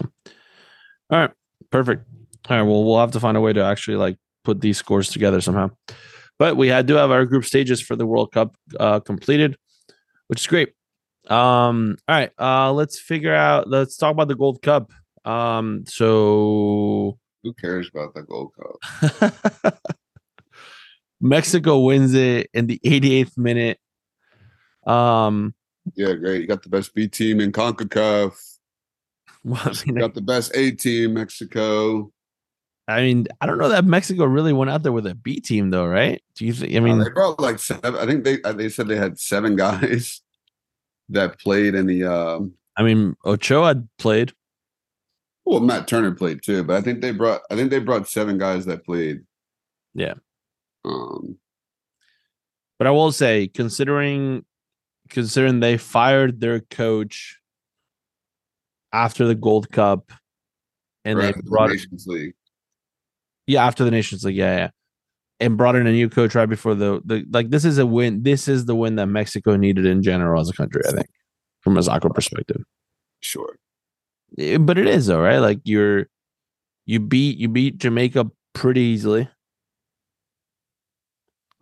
[1.11, 1.31] all right,
[1.71, 2.05] perfect.
[2.49, 5.09] All right, well we'll have to find a way to actually like put these scores
[5.09, 5.71] together somehow.
[6.39, 9.57] But we had do have our group stages for the World Cup uh, completed,
[10.29, 10.75] which is great.
[11.29, 13.69] Um, all right, uh, let's figure out.
[13.69, 14.93] Let's talk about the Gold Cup.
[15.25, 19.79] Um, so who cares about the Gold Cup?
[21.21, 23.79] Mexico wins it in the 88th minute.
[24.87, 25.55] Um,
[25.95, 26.43] yeah, great.
[26.43, 28.56] You got the best B team in CONCACAF.
[29.51, 32.11] Well, I mean, got the best A team, Mexico.
[32.89, 35.71] I mean, I don't know that Mexico really went out there with a B team,
[35.71, 36.21] though, right?
[36.35, 36.75] Do you think?
[36.75, 37.95] I mean, uh, they brought like seven.
[37.95, 40.21] I think they uh, they said they had seven guys
[41.11, 42.05] that played in the.
[42.05, 44.33] Um, I mean, Ochoa played.
[45.45, 47.43] Well, Matt Turner played too, but I think they brought.
[47.49, 49.21] I think they brought seven guys that played.
[49.95, 50.15] Yeah.
[50.85, 51.39] Um,
[52.81, 54.45] but I will say, considering
[55.09, 57.39] considering they fired their coach
[58.93, 60.13] after the Gold Cup,
[61.05, 62.35] and they brought the Nations League.
[63.47, 64.71] Yeah, after the Nations League, yeah, yeah,
[65.41, 67.51] and brought in a new coach right before the the like.
[67.51, 68.23] This is a win.
[68.23, 70.83] This is the win that Mexico needed in general as a country.
[70.89, 71.09] I think,
[71.61, 72.63] from a soccer perspective.
[73.21, 73.57] Sure,
[74.39, 75.39] eh, but it is though, right?
[75.39, 76.09] Like you're
[76.87, 79.29] you beat you beat Jamaica pretty easily.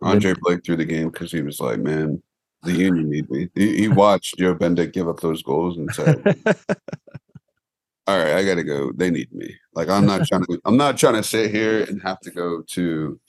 [0.01, 2.21] Andre Blake threw the game because he was like, "Man,
[2.63, 6.23] the union need me." He, he watched Joe Bendik give up those goals and said,
[8.07, 8.91] "All right, I got to go.
[8.93, 9.55] They need me.
[9.73, 10.61] Like I'm not trying to.
[10.65, 13.19] I'm not trying to sit here and have to go to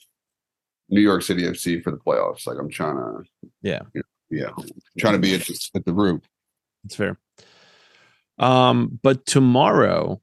[0.89, 2.47] New York City FC for the playoffs.
[2.47, 3.23] Like I'm trying to.
[3.61, 3.81] Yeah.
[3.93, 4.49] You know, yeah.
[4.57, 6.23] I'm trying to be at, at the root.
[6.85, 7.17] It's fair.
[8.39, 10.21] Um, but tomorrow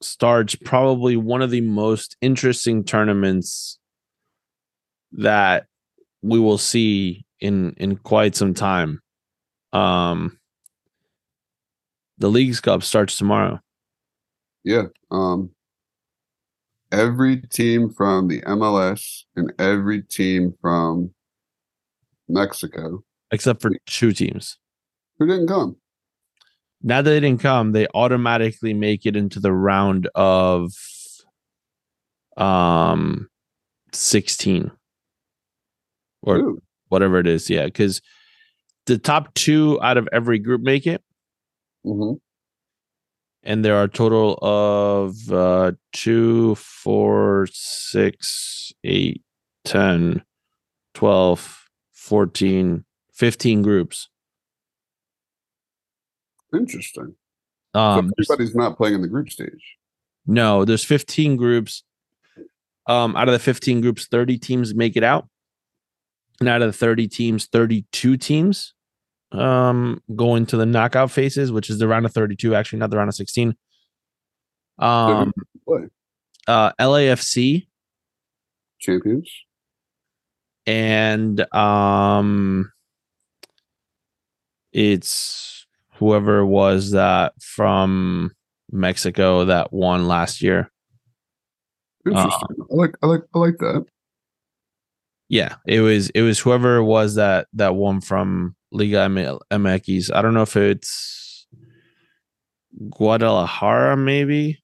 [0.00, 3.78] starts probably one of the most interesting tournaments
[5.12, 5.66] that
[6.22, 9.00] we will see in in quite some time.
[9.72, 10.38] Um
[12.18, 13.60] the Leagues Cup starts tomorrow.
[14.64, 14.86] Yeah.
[15.10, 15.50] Um
[16.92, 21.10] every team from the MLS and every team from
[22.28, 23.02] Mexico.
[23.32, 24.58] Except for two teams.
[25.18, 25.76] Who didn't come?
[26.82, 30.72] Now that they didn't come, they automatically make it into the round of
[32.36, 33.28] um
[33.92, 34.70] 16
[36.22, 36.62] or Ooh.
[36.92, 37.48] Whatever it is.
[37.48, 38.02] Yeah, because
[38.86, 41.02] the top two out of every group make it.
[41.86, 42.16] Mm-hmm.
[43.44, 49.22] And there are a total of uh, two, four, six, eight,
[49.64, 50.22] 10,
[50.94, 54.08] 12, 14, 15 groups.
[56.54, 57.16] Interesting.
[57.74, 59.76] Um, so everybody's not playing in the group stage.
[60.26, 61.82] No, there's 15 groups.
[62.86, 65.28] Um, out of the 15 groups, 30 teams make it out.
[66.42, 68.74] And out of the 30 teams, 32 teams
[69.30, 72.96] um going to the knockout phases, which is the round of 32, actually, not the
[72.96, 73.54] round of 16.
[74.80, 75.32] Um
[76.48, 77.68] uh LAFC
[78.80, 79.30] champions.
[80.66, 82.72] and um
[84.72, 88.32] it's whoever was that from
[88.72, 90.72] Mexico that won last year.
[92.04, 92.48] Interesting.
[92.58, 93.86] I like I like I like that.
[95.32, 100.14] Yeah, it was it was whoever was that that one from Liga MX.
[100.14, 101.46] I don't know if it's
[102.90, 104.62] Guadalajara, maybe.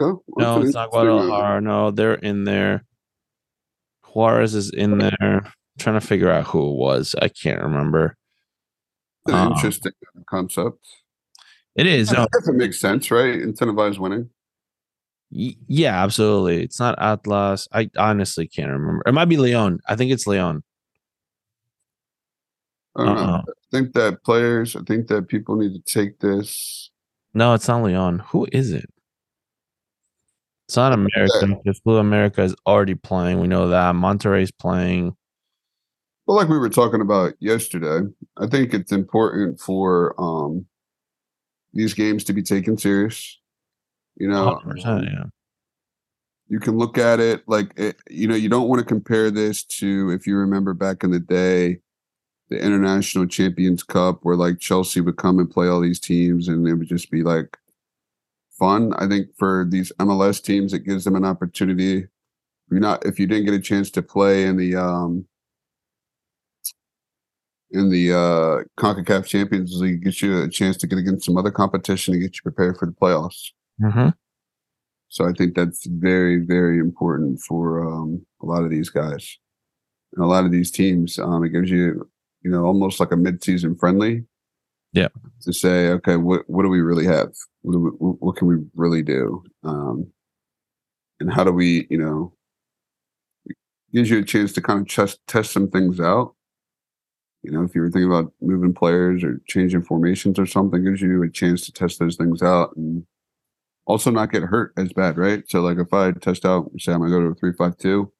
[0.00, 0.20] Okay.
[0.36, 1.60] No, it's not Guadalajara.
[1.60, 2.84] No, they're in there.
[4.04, 5.16] Juarez is in there.
[5.20, 7.16] I'm trying to figure out who it was.
[7.20, 8.16] I can't remember.
[9.26, 9.92] An um, interesting
[10.26, 10.86] concept.
[11.74, 12.12] It is.
[12.12, 13.34] No, it makes sense, right?
[13.34, 14.30] Incentivize winning.
[15.30, 16.64] Yeah, absolutely.
[16.64, 17.68] It's not Atlas.
[17.72, 19.02] I honestly can't remember.
[19.06, 19.80] It might be Leon.
[19.86, 20.62] I think it's Leon.
[22.96, 23.42] I uh-uh.
[23.46, 26.90] I think that players, I think that people need to take this.
[27.32, 28.20] No, it's not Leon.
[28.30, 28.90] Who is it?
[30.66, 33.40] It's not America because Club America is already playing.
[33.40, 33.94] We know that.
[33.94, 35.16] Monterrey's playing.
[36.26, 40.66] Well, like we were talking about yesterday, I think it's important for um
[41.72, 43.39] these games to be taken serious.
[44.20, 45.24] You know, yeah.
[46.48, 49.62] You can look at it like it, you know, you don't want to compare this
[49.64, 51.78] to if you remember back in the day,
[52.50, 56.68] the International Champions Cup, where like Chelsea would come and play all these teams, and
[56.68, 57.56] it would just be like
[58.58, 58.92] fun.
[58.98, 62.06] I think for these MLS teams, it gives them an opportunity.
[62.70, 65.24] You're not if you didn't get a chance to play in the um
[67.70, 71.50] in the uh CONCACAF Champions League, gets you a chance to get against some other
[71.50, 73.52] competition to get you prepared for the playoffs.
[73.82, 74.08] Mm-hmm.
[75.08, 79.38] So I think that's very, very important for um, a lot of these guys
[80.14, 81.18] and a lot of these teams.
[81.18, 82.08] Um, it gives you,
[82.42, 84.24] you know, almost like a mid-season friendly.
[84.92, 85.08] Yeah.
[85.42, 87.32] To say, okay, what what do we really have?
[87.62, 89.42] What, we, what can we really do?
[89.62, 90.10] Um,
[91.20, 92.32] and how do we, you know,
[93.92, 96.34] gives you a chance to kind of test test some things out.
[97.42, 101.00] You know, if you were thinking about moving players or changing formations or something, gives
[101.00, 103.04] you a chance to test those things out and
[103.90, 105.42] also not get hurt as bad, right?
[105.48, 108.12] So like if I test out, say I'm gonna go to a three five two,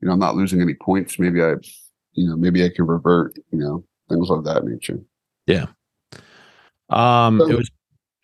[0.00, 1.18] you know, I'm not losing any points.
[1.18, 1.54] Maybe I,
[2.12, 5.00] you know, maybe I can revert, you know, things of that nature.
[5.46, 5.66] Yeah.
[6.90, 7.70] Um, so, it was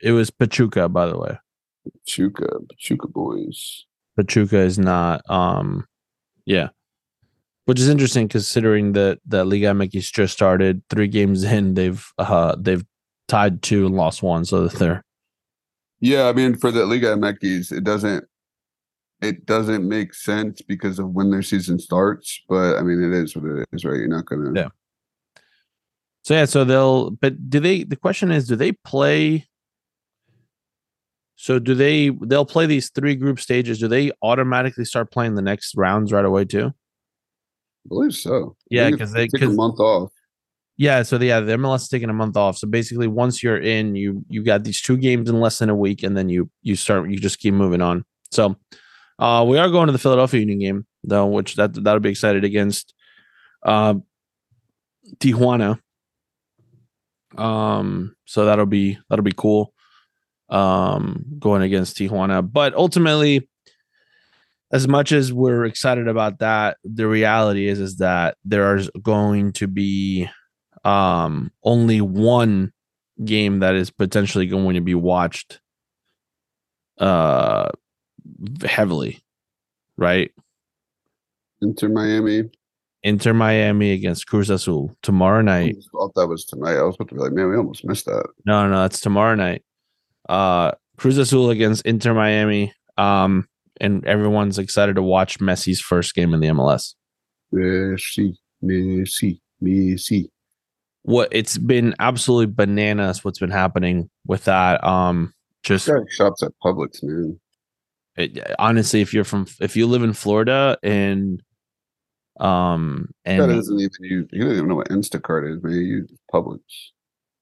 [0.03, 1.39] it was Pachuca, by the way.
[1.85, 3.87] Pachuca, Pachuca boys.
[4.17, 5.23] Pachuca is not.
[5.31, 5.87] Um,
[6.45, 6.69] yeah,
[7.67, 10.83] which is interesting considering that that Liga MX just started.
[10.91, 12.85] Three games in, they've uh they've
[13.29, 15.05] tied two and lost one, so they're
[16.01, 18.25] yeah, I mean, for the Liga MX, it doesn't
[19.23, 22.43] it doesn't make sense because of when their season starts.
[22.49, 23.99] But I mean, it is what it is, right?
[23.99, 24.53] You're not gonna.
[24.55, 24.69] Yeah.
[26.23, 27.11] So yeah, so they'll.
[27.11, 27.85] But do they?
[27.85, 29.47] The question is, do they play?
[31.37, 32.11] So do they?
[32.11, 33.79] They'll play these three group stages.
[33.79, 36.69] Do they automatically start playing the next rounds right away too?
[36.69, 38.57] I believe so.
[38.71, 40.13] Yeah, because they take a month off.
[40.81, 42.57] Yeah, so the, yeah, the MLS is taking a month off.
[42.57, 45.75] So basically, once you're in, you you got these two games in less than a
[45.75, 48.03] week, and then you you start you just keep moving on.
[48.31, 48.57] So
[49.19, 52.45] uh, we are going to the Philadelphia Union game though, which that that'll be excited
[52.45, 52.95] against
[53.63, 53.93] uh,
[55.19, 55.79] Tijuana.
[57.37, 59.75] Um, so that'll be that'll be cool.
[60.49, 63.51] Um, going against Tijuana, but ultimately,
[64.73, 69.53] as much as we're excited about that, the reality is is that there is going
[69.53, 70.27] to be
[70.85, 72.73] um, only one
[73.25, 75.61] game that is potentially going to be watched
[76.99, 77.71] uh,
[78.65, 79.21] heavily,
[79.97, 80.31] right?
[81.61, 82.51] Inter Miami.
[83.03, 85.77] Inter Miami against Cruz Azul tomorrow night.
[85.79, 86.77] I thought that was tonight.
[86.77, 88.27] I was about to be like, man, we almost missed that.
[88.45, 89.63] No, no, that's tomorrow night.
[90.29, 92.75] Uh, Cruz Azul against Inter Miami.
[92.99, 93.49] Um,
[93.81, 96.95] and everyone's excited to watch Messi's first game in the MLS.
[97.53, 100.29] Messi, Messi, Messi
[101.03, 104.83] what it's been absolutely bananas what's been happening with that.
[104.85, 105.33] Um,
[105.63, 107.39] just shops at Publix, man.
[108.17, 111.43] It, honestly, if you're from if you live in Florida and
[112.39, 115.73] um and that doesn't even use you don't even know what Instacart is, man.
[115.73, 116.61] You use Publix.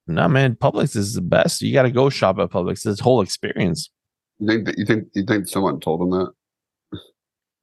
[0.07, 1.61] No, man, Publix is the best.
[1.61, 2.83] You got to go shop at Publix.
[2.83, 3.91] This whole experience.
[4.39, 6.33] You think that you think you think someone told them that?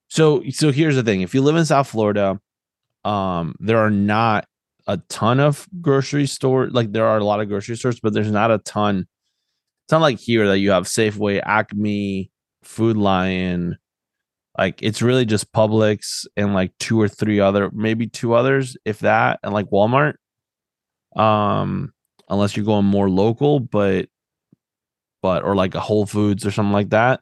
[0.07, 2.39] So so here's the thing: if you live in South Florida,
[3.03, 4.47] um, there are not
[4.88, 6.67] a ton of grocery store.
[6.67, 9.07] Like there are a lot of grocery stores, but there's not a ton.
[9.86, 12.31] It's not like here that you have Safeway, Acme,
[12.63, 13.77] Food Lion.
[14.57, 18.99] Like it's really just Publix and like two or three other, maybe two others, if
[18.99, 20.13] that, and like Walmart.
[21.15, 21.93] Um,
[22.29, 24.07] unless you're going more local, but
[25.21, 27.21] but or like a Whole Foods or something like that.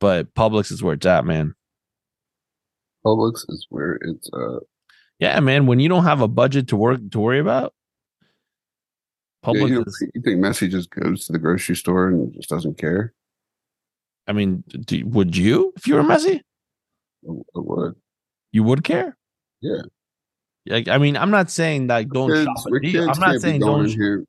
[0.00, 1.54] But Publix is where it's at, man.
[3.04, 4.60] Publix is where it's uh
[5.18, 5.66] Yeah, man.
[5.66, 7.74] When you don't have a budget to work to worry about,
[9.46, 9.98] yeah, you, is.
[9.98, 13.14] think- you think Messi just goes to the grocery store and just doesn't care?
[14.26, 16.40] I mean, do, would you if you were Messi?
[17.28, 17.94] I, I would.
[18.52, 19.16] You would care.
[19.60, 19.82] Yeah.
[20.66, 23.10] Like, I mean, I'm not saying that don't Kids, shop a deal.
[23.10, 23.86] I'm not saying don't.
[23.86, 24.24] here.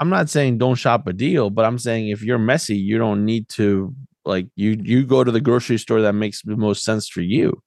[0.00, 3.24] I'm not saying don't shop a deal, but I'm saying if you're Messi, you don't
[3.24, 7.08] need to like you you go to the grocery store that makes the most sense
[7.08, 7.62] for you.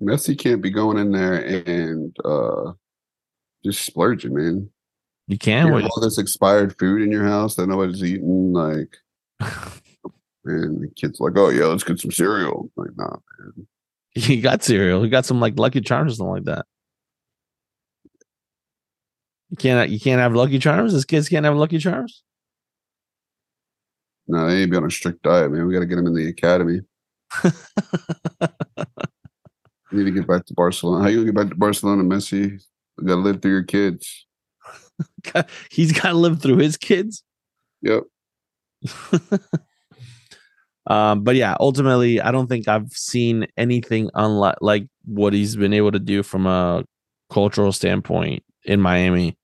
[0.00, 2.72] Messi can't be going in there and uh
[3.64, 4.70] just splurging, man.
[5.26, 5.72] You can.
[5.72, 8.96] What, all this expired food in your house that nobody's eating, like,
[10.44, 13.66] and the kid's like, "Oh yeah, let's get some cereal." Like, nah, man.
[14.10, 15.02] he got cereal.
[15.02, 16.66] He got some like Lucky Charms or something like that.
[19.48, 19.90] You can't.
[19.90, 20.92] You can't have Lucky Charms.
[20.92, 22.22] His kids can't have Lucky Charms.
[24.26, 25.66] No, they ain't be on a strict diet, man.
[25.66, 26.80] We got to get them in the academy.
[29.94, 31.04] Need to get back to Barcelona.
[31.04, 32.60] How you gonna get back to Barcelona, Messi?
[32.98, 34.26] You got to live through your kids.
[35.70, 37.22] He's got to live through his kids.
[37.82, 38.04] Yep.
[40.86, 45.72] um, but yeah, ultimately, I don't think I've seen anything unlike like what he's been
[45.72, 46.84] able to do from a
[47.30, 49.36] cultural standpoint in Miami.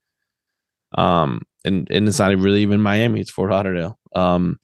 [0.96, 3.98] Um, and and it's not really even Miami; it's Fort Lauderdale.
[4.14, 4.58] Um,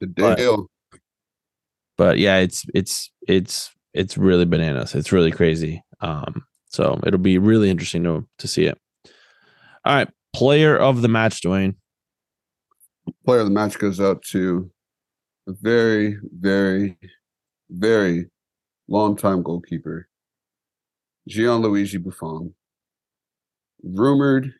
[0.00, 0.66] The But- Dale.
[1.96, 4.94] but yeah, it's it's it's it's really bananas.
[4.94, 5.82] It's really crazy.
[6.00, 8.78] Um, so it'll be really interesting to to see it.
[9.84, 11.74] All right, player of the match, Dwayne.
[13.24, 14.70] player of the match goes out to
[15.48, 16.98] a very, very,
[17.70, 18.26] very
[18.88, 20.08] long time goalkeeper,
[21.28, 22.54] Gianluigi Buffon,
[23.82, 24.52] rumored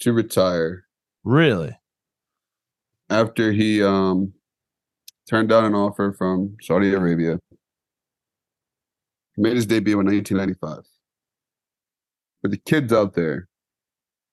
[0.00, 0.84] to retire
[1.24, 1.74] Really?
[3.08, 4.32] after he um
[5.28, 7.38] turned down an offer from Saudi Arabia.
[9.36, 10.84] He made his debut in 1995.
[12.42, 13.48] For the kids out there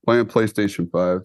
[0.05, 1.21] playing PlayStation 5,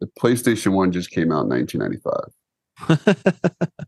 [0.00, 3.68] the PlayStation 1 just came out in 1995.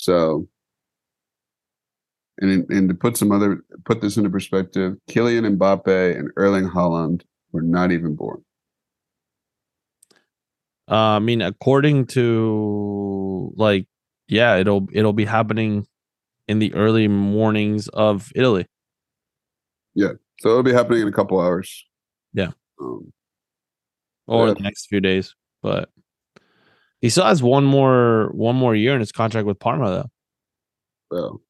[0.00, 0.48] So,
[2.38, 7.22] and and to put some other put this into perspective, Kylian Mbappe and Erling Haaland
[7.52, 8.42] were not even born.
[10.90, 13.86] Uh, I mean, according to like,
[14.26, 15.86] yeah, it'll it'll be happening
[16.50, 18.66] in the early mornings of Italy.
[19.94, 20.14] Yeah.
[20.40, 21.86] So it'll be happening in a couple hours.
[22.32, 22.50] Yeah.
[22.80, 23.12] Um,
[24.26, 24.54] or Yeah.
[24.54, 25.34] the next few days.
[25.62, 25.90] But
[27.00, 30.10] he still has one more one more year in his contract with Parma though.
[31.10, 31.40] well,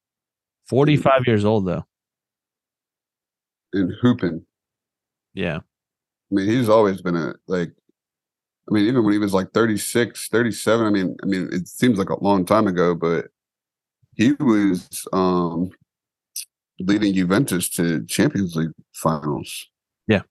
[0.69, 1.85] Forty five years old though.
[3.73, 4.45] and hooping.
[5.35, 5.59] Yeah.
[5.59, 7.71] I mean, he's always been a like.
[8.69, 11.99] I mean, even when he was like 36, 37, I mean, I mean, it seems
[11.99, 13.27] like a long time ago, but
[14.21, 15.71] he was um
[16.79, 19.67] leading Juventus to Champions League finals.
[20.07, 20.23] Yeah.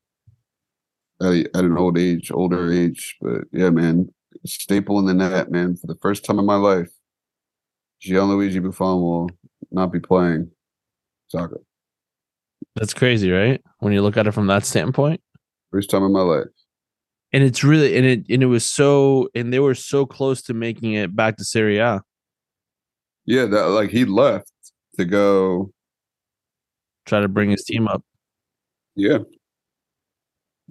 [1.22, 4.10] At, at an old age, older age, but yeah, man,
[4.46, 5.76] staple in the net, man.
[5.76, 6.90] For the first time in my life,
[8.02, 9.30] Gianluigi Buffon will
[9.72, 10.52] not be playing
[11.28, 11.62] soccer.
[12.76, 13.62] That's crazy, right?
[13.80, 15.22] When you look at it from that standpoint.
[15.72, 16.48] First time in my life.
[17.34, 20.54] And it's really and it and it was so and they were so close to
[20.54, 22.02] making it back to Serie A.
[23.30, 24.52] Yeah, that like he left
[24.98, 25.72] to go.
[27.06, 28.04] Try to bring his team up.
[28.96, 29.20] Yeah,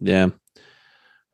[0.00, 0.30] Yeah.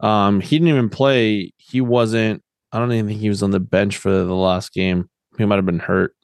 [0.01, 1.55] Um, he didn't even play.
[1.57, 2.43] He wasn't.
[2.73, 5.09] I don't even think he was on the bench for the last game.
[5.39, 6.15] He might have been hurt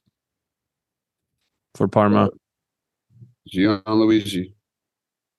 [1.76, 2.26] for Parma.
[2.26, 2.30] Uh,
[3.50, 4.52] Gianluigi.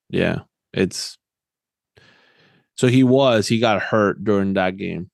[0.10, 0.40] Yeah,
[0.74, 1.20] it's.
[2.78, 3.48] So he was.
[3.48, 5.12] He got hurt during that game.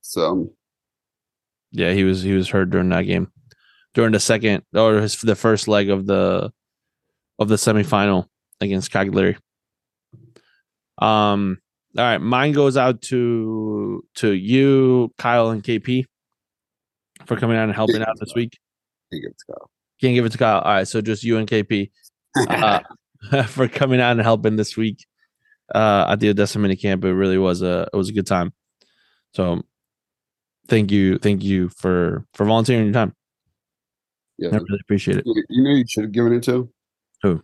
[0.00, 0.54] So
[1.72, 2.22] Yeah, he was.
[2.22, 3.30] He was hurt during that game,
[3.94, 6.50] during the second or his the first leg of the
[7.38, 8.26] of the semifinal
[8.60, 9.36] against Cagliari.
[10.98, 11.58] Um.
[11.96, 16.04] All right, mine goes out to to you, Kyle, and KP
[17.26, 18.58] for coming out and helping out this week.
[19.10, 19.70] he gets Kyle.
[20.00, 20.60] Can't give it to Kyle.
[20.60, 21.90] All right, so just you and KP
[22.36, 22.80] uh,
[23.46, 25.06] for coming out and helping this week
[25.74, 27.04] uh, at the Odessa mini camp.
[27.04, 28.52] It really was a it was a good time.
[29.34, 29.62] So
[30.68, 33.14] thank you, thank you for for volunteering your time.
[34.38, 35.24] yeah, I really appreciate it.
[35.26, 36.70] you know you should have given it to
[37.22, 37.42] Who?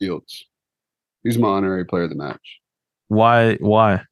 [0.00, 0.44] Fields.
[1.22, 2.60] He's my honorary player of the match
[3.08, 3.54] Why?
[3.56, 4.02] Why?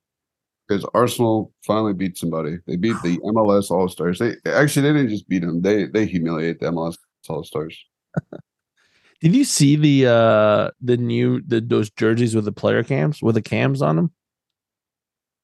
[0.72, 2.58] because Arsenal finally beat somebody.
[2.66, 4.18] They beat the MLS All Stars.
[4.18, 5.60] They actually they didn't just beat them.
[5.60, 6.96] They they humiliate the MLS
[7.28, 7.78] All Stars.
[9.20, 13.34] Did you see the uh the new the those jerseys with the player cams with
[13.34, 14.12] the cams on them?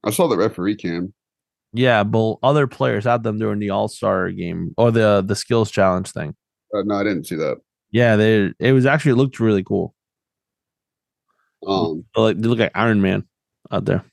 [0.05, 1.13] I saw the referee cam.
[1.73, 5.71] Yeah, but other players had them during the All Star game or the the skills
[5.71, 6.35] challenge thing.
[6.75, 7.59] Uh, no, I didn't see that.
[7.91, 9.95] Yeah, they it was actually it looked really cool.
[11.67, 13.25] Um, They Like they look like Iron Man
[13.71, 14.05] out there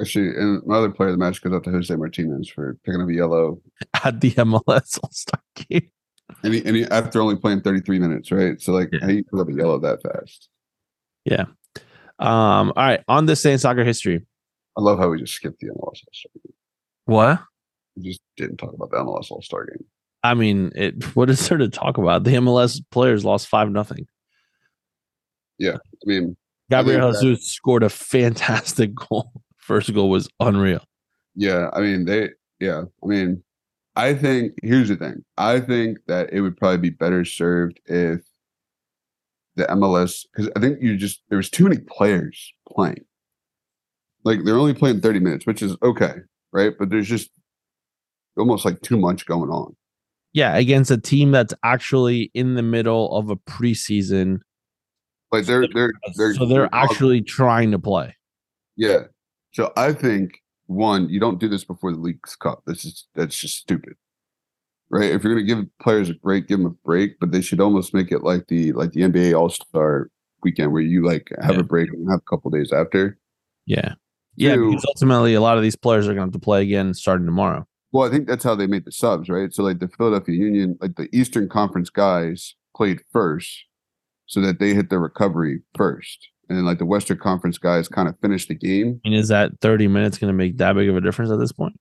[0.00, 3.00] actually, and my other player of the match goes out to Jose Martinez for picking
[3.00, 3.60] up a yellow.
[4.04, 5.90] at the MLS All Star game.
[6.42, 8.58] And, he, and he, after only playing 33 minutes, right?
[8.60, 9.00] So, like, Yeah.
[9.02, 10.48] how you put up a yellow that fast?
[11.26, 11.44] Yeah.
[12.18, 14.24] Um, all right, on this day in soccer history.
[14.76, 16.53] I love how we just skipped the MLS All Star game.
[17.06, 17.40] What?
[17.96, 19.84] We just didn't talk about the MLS All Star game.
[20.22, 21.04] I mean, it.
[21.14, 22.24] What is there to talk about?
[22.24, 24.06] The MLS players lost five nothing.
[25.58, 26.36] Yeah, I mean,
[26.70, 29.30] Gabriel that- Jesus scored a fantastic goal.
[29.58, 30.84] First goal was unreal.
[31.34, 32.30] yeah, I mean, they,
[32.60, 33.42] yeah, I mean,
[33.96, 35.24] I think here's the thing.
[35.38, 38.20] I think that it would probably be better served if
[39.56, 43.04] the MLS, because I think you just, there was too many players playing.
[44.24, 46.14] Like, they're only playing 30 minutes, which is okay,
[46.54, 46.72] right?
[46.78, 47.28] But there's just
[48.38, 49.76] almost like too much going on.
[50.32, 54.38] Yeah, against a team that's actually in the middle of a preseason,
[55.30, 58.16] Like, they're, they're, they're, so they're actually trying to play.
[58.76, 59.04] Yeah.
[59.52, 62.62] So I think one, you don't do this before the Leagues Cup.
[62.66, 63.94] This is that's just stupid.
[64.90, 65.12] Right?
[65.12, 67.94] If you're gonna give players a break, give them a break, but they should almost
[67.94, 70.08] make it like the like the NBA All Star
[70.42, 71.60] weekend where you like have Yeah.
[71.60, 73.18] a break and have a couple days after.
[73.66, 73.94] Yeah,
[74.36, 74.56] yeah.
[74.56, 77.26] Because ultimately, a lot of these players are going to have to play again starting
[77.26, 77.66] tomorrow.
[77.92, 79.52] Well, I think that's how they made the subs, right?
[79.52, 83.64] So like the Philadelphia Union, like the Eastern Conference guys played first
[84.26, 86.28] so that they hit their recovery first.
[86.48, 89.00] And then like the Western Conference guys kind of finished the game.
[89.04, 91.38] I mean, is that thirty minutes going to make that big of a difference at
[91.38, 91.78] this point?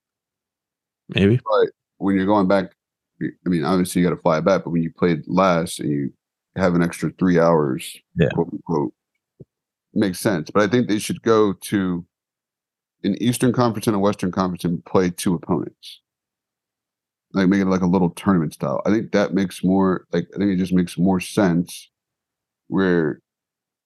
[1.10, 1.38] Maybe.
[1.38, 2.72] But when you're going back,
[3.22, 6.14] I mean, obviously you got to fly back, but when you played last and you
[6.56, 8.30] have an extra three hours, Yeah.
[8.30, 8.94] quote unquote,
[9.94, 10.50] makes sense.
[10.50, 12.06] But I think they should go to
[13.04, 16.00] an Eastern Conference and a Western Conference and play two opponents.
[17.34, 18.82] Like make it like a little tournament style.
[18.86, 21.90] I think that makes more like I think it just makes more sense
[22.68, 23.20] where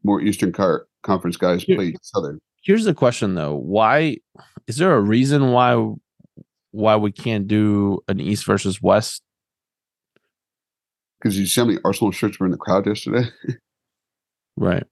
[0.03, 1.75] more Eastern Car- Conference guys Yeah.
[1.77, 2.39] play each other.
[2.61, 4.17] Here's the question though: Why
[4.67, 5.93] is there a reason why
[6.71, 9.21] why we can't do an East versus West?
[11.19, 13.29] Because you see how many Arsenal shirts were in the crowd yesterday?
[14.59, 14.85] Right.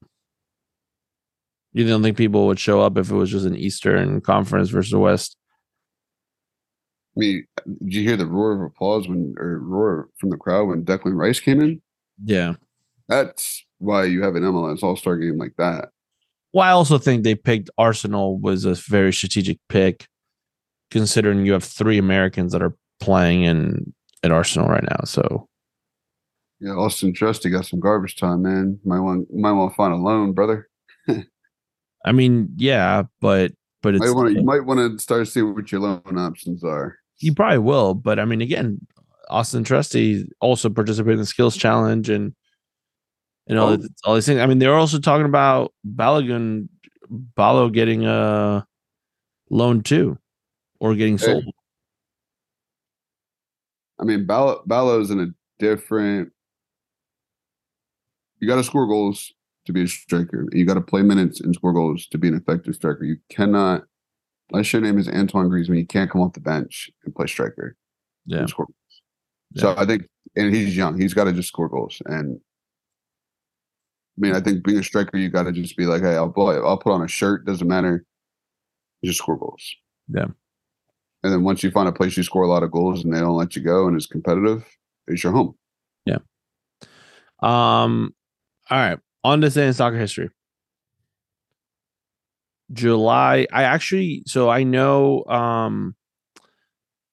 [1.76, 4.91] You don't think people would show up if it was just an Eastern Conference versus
[4.91, 5.36] the West?
[7.17, 10.69] I mean, did you hear the roar of applause when, or roar from the crowd
[10.69, 11.82] when Declan Rice came in?
[12.23, 12.53] Yeah.
[13.09, 15.89] That's why you have an MLS All Star game like that.
[16.53, 20.07] Well, I also think they picked Arsenal was a very strategic pick,
[20.91, 25.03] considering you have three Americans that are playing in at Arsenal right now.
[25.03, 25.49] So
[26.61, 28.80] Yeah, Austin Trusty got some garbage time, man.
[28.86, 30.69] Might want might want to find a loan, brother.
[32.06, 33.51] I mean, yeah, but
[33.82, 36.64] but it's Might want to you might want to start seeing what your loan options
[36.64, 36.97] are.
[37.20, 37.93] you probably will.
[37.95, 38.80] But I mean, again,
[39.30, 42.34] Austin Trusty also participated in the skills challenge and
[43.47, 43.76] and all, Oh.
[43.78, 44.39] this- all these things.
[44.39, 46.68] I mean, they're also talking about Balogun,
[47.38, 48.66] Balo getting a
[49.51, 50.18] loan too,
[50.80, 51.26] or getting Hey.
[51.26, 51.45] sold.
[53.99, 55.28] I mean, Ball- Ballow's in a
[55.60, 56.32] different.
[58.39, 59.32] You got to score goals
[59.66, 60.47] to be a striker.
[60.51, 63.03] You got to play minutes and score goals to be an effective striker.
[63.03, 63.84] You cannot,
[64.51, 67.76] unless your name is Antoine Griezmann, you can't come off the bench and play striker.
[68.26, 68.45] Yeah.
[68.45, 68.68] score.
[69.55, 70.99] So I think, and he's young.
[70.99, 72.01] He's got to just score goals.
[72.05, 72.39] And
[74.18, 76.32] I mean, I think being a striker, you got to just be like, hey, I'll
[76.32, 77.45] play, I'll put on a shirt.
[77.45, 78.05] Doesn't matter.
[79.03, 79.76] Just score goals.
[80.09, 80.28] Yeah.
[81.24, 83.20] And then once you find a place you score a lot of goals and they
[83.20, 84.63] don't let you go and it's competitive,
[85.07, 85.55] it's your home.
[86.05, 86.20] Yeah.
[87.41, 88.13] Um,
[88.70, 88.99] all right.
[89.26, 90.30] On to say in soccer history.
[92.71, 93.47] July.
[93.51, 95.95] I actually so I know um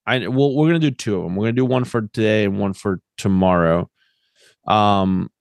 [0.05, 1.35] I well we're gonna do two of them.
[1.35, 3.89] We're gonna do one for today and one for tomorrow.
[4.67, 5.31] Um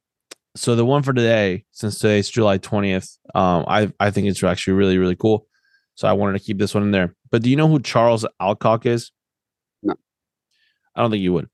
[0.56, 4.72] so the one for today, since today's July 20th, um, I I think it's actually
[4.72, 5.46] really, really cool.
[5.94, 7.14] So I wanted to keep this one in there.
[7.30, 9.12] But do you know who Charles Alcock is?
[9.82, 9.94] No.
[10.96, 11.50] I don't think you would.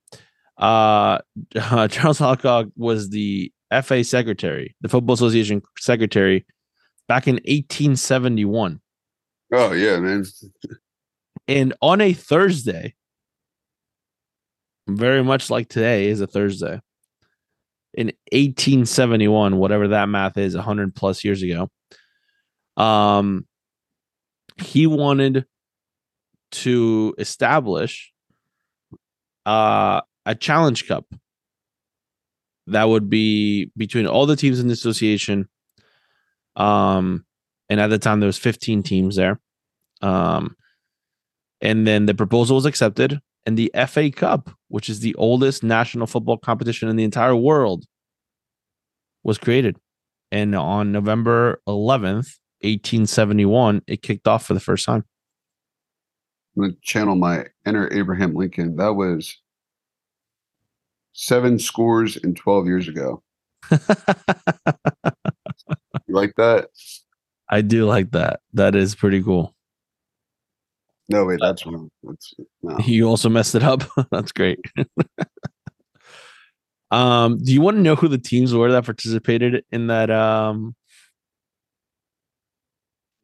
[0.57, 1.19] Uh,
[1.89, 3.53] Charles Alcock was the
[3.83, 6.47] FA secretary, the Football Association secretary,
[7.07, 8.81] back in 1871.
[9.53, 10.25] Oh yeah, man.
[11.47, 12.95] And on a Thursday,
[14.87, 16.81] very much like today is a Thursday,
[17.95, 21.71] in 1871, whatever that math is, 100 plus years ago,
[22.77, 23.47] um,
[24.63, 25.47] he wanted
[26.51, 28.13] to establish
[29.47, 31.07] uh, a challenge cup
[32.73, 35.49] that would be between all the teams in the association.
[36.57, 37.25] Um,
[37.69, 39.41] and at the time there was 15 teams there.
[40.01, 40.57] Um,
[41.61, 46.07] And then the proposal was accepted, and the FA Cup, which is the oldest national
[46.07, 47.85] football competition in the entire world,
[49.25, 49.77] was created.
[50.31, 55.05] And on November 11th, 1871, it kicked off for the first time.
[56.57, 58.77] I'm going to channel my inner Abraham Lincoln.
[58.77, 59.37] That was
[61.21, 63.21] seven scores and 12 years ago.
[63.73, 63.79] you
[66.09, 66.69] like that?
[67.51, 68.39] I do like that.
[68.53, 69.53] That is pretty cool.
[71.09, 71.91] No, wait, that's wrong.
[72.05, 72.79] That's, no.
[72.85, 73.83] You also messed it up.
[74.13, 74.61] that's great.
[76.93, 80.77] um, do you want to know who the teams were that participated in that um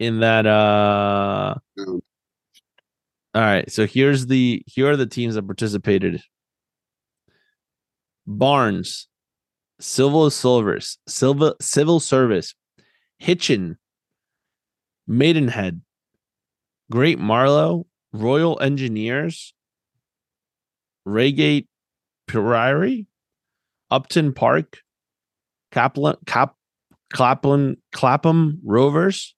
[0.01, 2.01] in that uh No.
[3.35, 6.21] all right so here's the here are the teams that participated
[8.27, 9.09] barnes
[9.81, 12.55] civil service civil civil service
[13.19, 13.77] hitchin
[15.07, 15.81] maidenhead
[16.91, 19.53] great marlow royal engineers
[21.07, 21.69] Reigate
[22.27, 23.07] priory
[23.91, 24.79] upton park
[25.71, 26.55] kaplan cap
[27.13, 29.35] clapham clapham rovers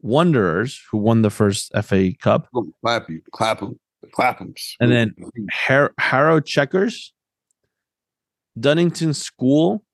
[0.00, 3.78] wanderers who won the first fa cup Oh, Clap you, clap them,
[4.12, 4.40] clap.
[4.80, 5.14] And then-
[5.52, 7.12] Har- Harrow Chequers,
[8.60, 9.84] Donington School,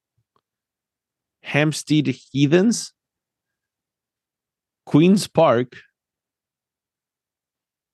[1.41, 2.93] Hampstead Heathens,
[4.85, 5.77] Queens Park.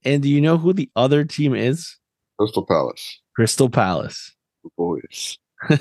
[0.03, 1.97] And do you know who the other team is?
[2.39, 4.35] Crystal Palace, Crystal Palace.
[4.77, 5.37] boys.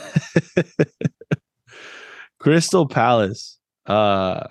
[2.38, 3.58] Crystal Palace.
[3.86, 4.46] Uh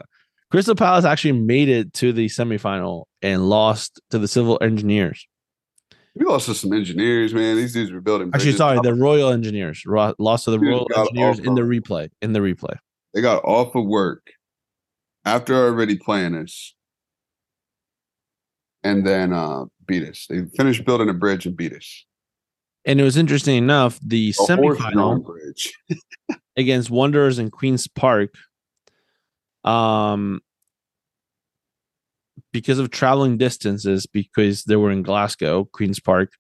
[0.50, 5.26] Crystal Palace actually made it to the semifinal and lost to the Civil Engineers.
[6.16, 7.56] We lost to some engineers, man.
[7.56, 8.32] These dudes were building.
[8.34, 12.10] Actually, sorry, the Royal Engineers lost to the Royal Engineers in the replay.
[12.22, 12.76] In the replay.
[13.14, 14.32] They got off of work
[15.26, 16.76] after already playing us,
[18.84, 20.26] and then uh beat us.
[20.30, 22.06] They finished building a bridge and beat us.
[22.86, 25.74] And it was interesting enough, the A semifinal bridge.
[26.58, 28.34] against Wanderers in Queens Park,
[29.64, 30.42] um,
[32.52, 36.32] because of traveling distances, because they were in Glasgow, Queens Park,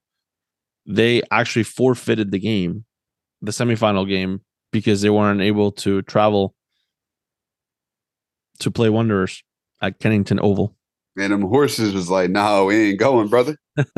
[0.85, 2.85] they actually forfeited the game,
[3.41, 4.41] the semifinal game,
[4.71, 6.55] because they weren't able to travel
[8.59, 9.43] to play Wanderers
[9.81, 10.75] at Kennington Oval.
[11.17, 13.57] And them horses was like, "No, we ain't going, brother."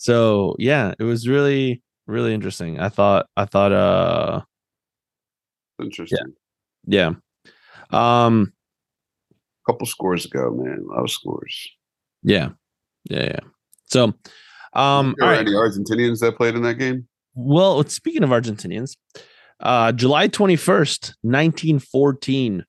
[0.00, 2.80] So yeah, it was really, really interesting.
[2.80, 4.40] I thought, I thought, uh,
[5.78, 6.32] Interesting.
[6.86, 7.12] yeah,
[7.90, 8.54] um,
[9.66, 10.84] couple scores ago, man.
[10.84, 11.68] A lot of scores.
[12.22, 12.50] yeah,
[13.04, 13.40] yeah, yeah.
[13.86, 14.14] So,
[14.74, 15.40] um, there all right.
[15.40, 17.06] any Argentinians that played in that game?
[17.34, 18.96] Well, speaking of Argentinians,
[19.60, 22.64] uh, July 21st, 1914.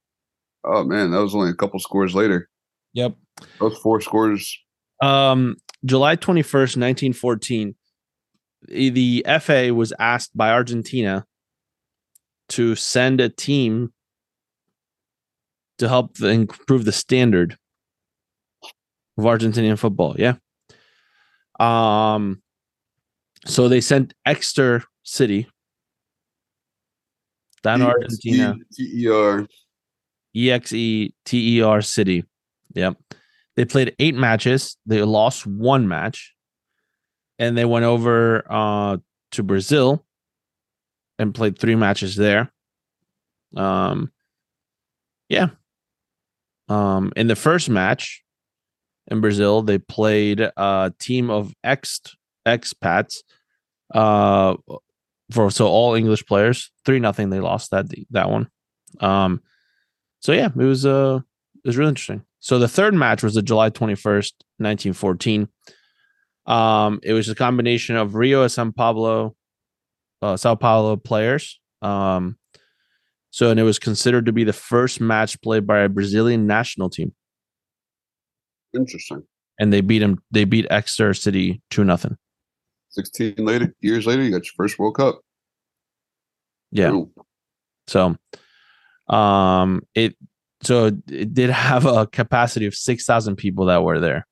[0.64, 2.50] Oh man, that was only a couple scores later.
[2.94, 3.16] Yep.
[3.60, 4.58] Those four scores.
[5.02, 7.76] Um, July 21st, 1914.
[8.68, 11.26] The the FA was asked by Argentina
[12.50, 13.94] to send a team
[15.82, 17.58] to help the, improve the standard
[19.18, 20.16] of Argentinian football.
[20.16, 20.36] Yeah.
[21.60, 22.44] Um,
[23.48, 25.50] so they sent Exeter City
[27.64, 28.56] down to Argentina.
[28.72, 29.48] T E R.
[30.36, 32.26] E X E T E R City.
[32.76, 32.98] Yep.
[33.56, 34.78] They played eight matches.
[34.86, 36.36] They lost one match.
[37.40, 38.98] And they went over uh,
[39.32, 40.06] to Brazil
[41.18, 42.54] and played three matches there.
[43.56, 44.12] Um,
[45.28, 45.50] yeah.
[46.72, 48.24] Um, in the first match
[49.08, 52.00] in Brazil, they played a team of ex
[52.48, 53.18] expats.
[53.94, 54.56] Uh,
[55.32, 57.30] for so all English players, three nothing.
[57.30, 58.50] They lost that that one.
[59.00, 59.42] Um,
[60.22, 61.20] so yeah, it was uh
[61.64, 62.24] it was really interesting.
[62.40, 65.48] So the third match was the July 21st, 1914.
[66.48, 69.36] Um, it was a combination of Rio and Sao Paulo,
[70.22, 71.60] uh, Sao Paulo players.
[71.82, 72.38] Um,
[73.32, 76.90] so and it was considered to be the first match played by a Brazilian national
[76.90, 77.14] team,
[78.76, 79.24] Interesting.
[79.58, 80.22] and they beat him.
[80.32, 82.18] They beat Exeter City two nothing.
[82.90, 85.22] Sixteen later, years later, you got your first World Cup.
[86.72, 86.92] Yeah.
[86.92, 87.12] Boom.
[87.88, 88.18] So,
[89.08, 90.16] um, it
[90.62, 94.28] so it did have a capacity of six thousand people that were there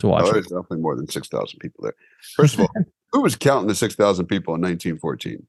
[0.00, 0.24] to watch.
[0.26, 1.94] Oh, there's definitely more than six thousand people there.
[2.36, 2.70] First of all,
[3.12, 5.46] who was counting the six thousand people in 1914?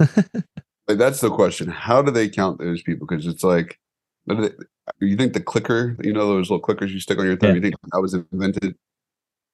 [0.88, 1.68] like that's the question.
[1.68, 3.06] How do they count those people?
[3.06, 3.78] Because it's like,
[4.28, 4.50] do they,
[5.06, 7.54] you think the clicker, you know, those little clickers you stick on your thumb, Yeah.
[7.56, 8.74] you think that was invented?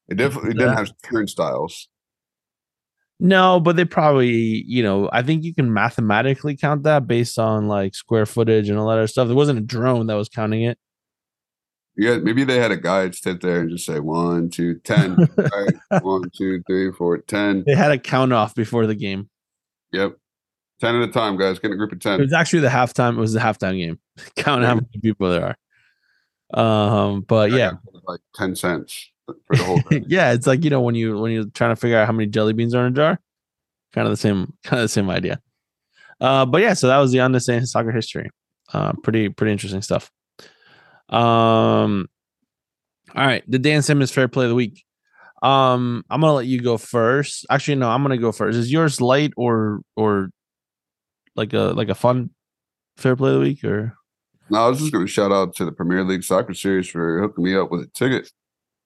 [0.09, 1.89] It definitely didn't have turnstiles.
[3.21, 7.69] No, but they probably, you know, I think you can mathematically count that based on
[7.69, 9.29] like square footage and all that other stuff.
[9.29, 10.79] There wasn't a drone that was counting it.
[11.97, 15.15] Yeah, maybe they had a guide sit there and just say one, two, ten.
[15.37, 15.75] right?
[16.03, 17.63] One, two, three, four, ten.
[17.65, 19.31] They had a count off before the game.
[19.93, 20.17] Yep.
[20.85, 21.59] Ten at a time, guys.
[21.59, 22.21] Get a group of 10.
[22.21, 23.17] It was actually the halftime.
[23.17, 23.99] It was the halftime game.
[24.37, 25.57] Count how many people there
[26.55, 26.59] are.
[26.61, 27.73] Um, but yeah,
[28.07, 30.05] Like ten cents for the whole thing.
[30.09, 32.27] yeah, it's like you know when you when you're trying to figure out how many
[32.31, 33.19] jelly beans are in a jar,
[33.93, 35.41] kind of the same kind of the same idea.
[36.21, 38.31] Uh, but yeah, so that was the understanding soccer history.
[38.73, 40.11] Uh, pretty pretty interesting stuff.
[41.09, 42.09] Um,
[43.15, 44.85] all right, the Dan Simmons Fair Play of the Week.
[45.43, 47.47] Um, I'm gonna let you go first.
[47.51, 48.57] Actually, no, I'm gonna go first.
[48.57, 50.31] Is yours light or or
[51.37, 52.31] like a like a fun
[52.97, 53.97] Fair Play of the Week or?
[54.51, 57.21] No, I was just going to shout out to the Premier League Soccer Series for
[57.21, 58.31] hooking me up with a ticket.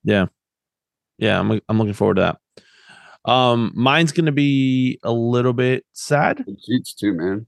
[0.04, 0.26] Yeah,
[1.18, 3.30] yeah, I'm I'm looking forward to that.
[3.30, 6.44] Um, mine's gonna be a little bit sad.
[6.46, 7.46] The seats too, man.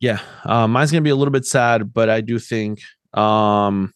[0.00, 2.80] Yeah, uh, mine's gonna be a little bit sad, but I do think,
[3.12, 3.92] um,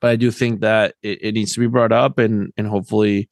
[0.00, 3.28] but I do think that it, it needs to be brought up, and and hopefully,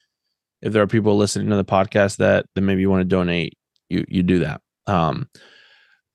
[0.62, 3.58] if there are people listening to the podcast that that maybe you want to donate,
[3.90, 4.60] you you do that.
[4.86, 5.28] Um,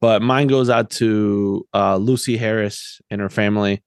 [0.01, 3.83] but mine goes out to uh, Lucy Harris and her family.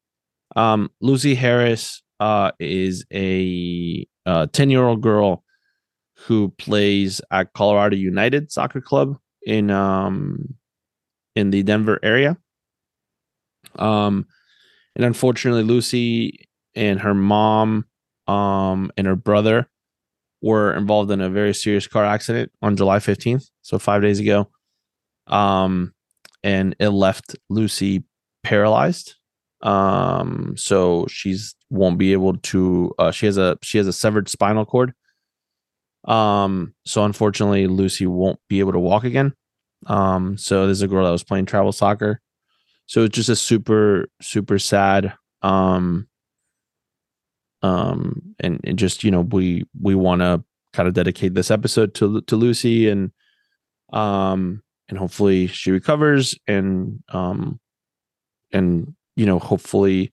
[0.57, 4.07] Um, Lucy Harris uh, is a
[4.53, 5.45] ten year old girl
[6.27, 10.55] who plays at Colorado United Soccer Club in um
[11.37, 12.37] in the Denver area.
[13.77, 14.27] Um,
[14.97, 17.87] and unfortunately, Lucy and her mom,
[18.27, 19.69] um, and her brother
[20.43, 24.49] were involved in a very serious car accident on July 15th, so five days ago.
[25.27, 25.93] Um,
[26.43, 28.05] and it left Lucy
[28.43, 29.15] paralyzed.
[29.63, 32.95] Um, so she's won't be able to.
[32.99, 34.95] Uh, she has a she has a severed spinal cord.
[36.05, 39.35] Um, so unfortunately, Lucy won't be able to walk again.
[39.87, 42.21] Um, so there's a girl that was playing travel soccer.
[42.87, 45.15] So it's just a super, super sad.
[45.43, 46.09] Um,
[47.63, 51.95] um, and, and just you know, we we want to kind of dedicate this episode
[51.95, 53.13] to to Lucy and
[53.93, 57.59] um and hopefully she recovers and um
[58.53, 60.13] and you know hopefully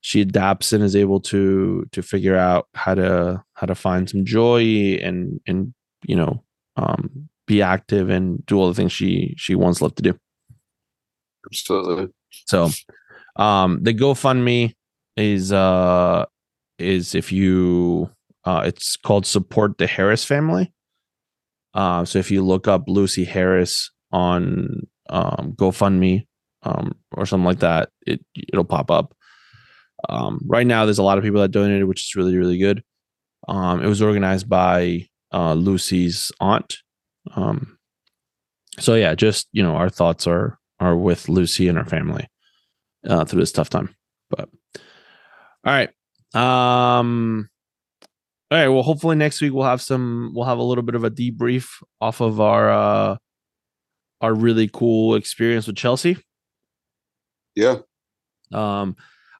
[0.00, 4.24] she adapts and is able to to figure out how to how to find some
[4.24, 5.72] joy and and
[6.04, 6.42] you know
[6.76, 10.18] um be active and do all the things she she once loved to do
[11.46, 12.08] Absolutely.
[12.46, 12.68] so
[13.36, 14.74] um the gofundme
[15.16, 16.24] is uh
[16.78, 18.10] is if you
[18.44, 20.72] uh it's called support the harris family
[21.74, 26.26] uh so if you look up lucy harris on um gofundme
[26.62, 29.14] um or something like that it it'll pop up
[30.08, 32.82] um, right now, there's a lot of people that donated, which is really, really good.
[33.48, 36.78] Um, it was organized by uh, Lucy's aunt.
[37.34, 37.78] Um,
[38.78, 42.28] so yeah, just you know, our thoughts are are with Lucy and her family
[43.06, 43.94] uh, through this tough time.
[44.30, 44.48] But
[45.64, 45.90] all right,
[46.34, 47.48] um,
[48.54, 48.68] all right.
[48.68, 50.30] Well, hopefully next week we'll have some.
[50.32, 53.16] We'll have a little bit of a debrief off of our uh,
[54.20, 56.18] our really cool experience with Chelsea.
[57.56, 57.78] Yeah.
[58.52, 58.94] Um,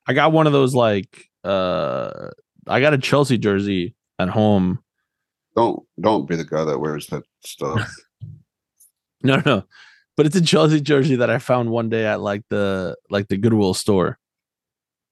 [0.08, 2.30] I got one of those like uh
[2.66, 4.80] I got a Chelsea jersey at home.
[5.54, 7.88] Don't don't be the guy that wears that stuff.
[9.22, 9.64] No, no.
[10.18, 13.38] But it's a Chelsea jersey that I found one day at like the like the
[13.38, 14.18] Goodwill store.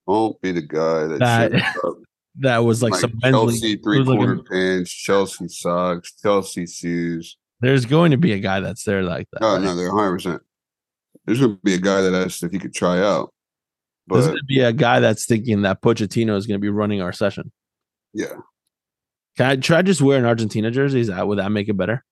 [0.07, 2.05] Don't be the guy that, That-
[2.37, 7.37] That was like, like some Chelsea three like quarter pants, Chelsea socks, Chelsea shoes.
[7.61, 9.43] there's going to be a guy that's there like that.
[9.43, 9.63] Oh right?
[9.63, 10.13] no, they're 100.
[10.13, 10.43] percent
[11.27, 13.33] There's gonna be a guy that asked if he could try out,
[14.07, 16.71] But, There's going to be a guy that's thinking that Pochettino is going to be
[16.71, 17.53] running our session.
[18.15, 18.35] yeah,
[19.37, 21.01] Can I try just wear an Argentina jersey?
[21.01, 22.03] Is that would that make it better?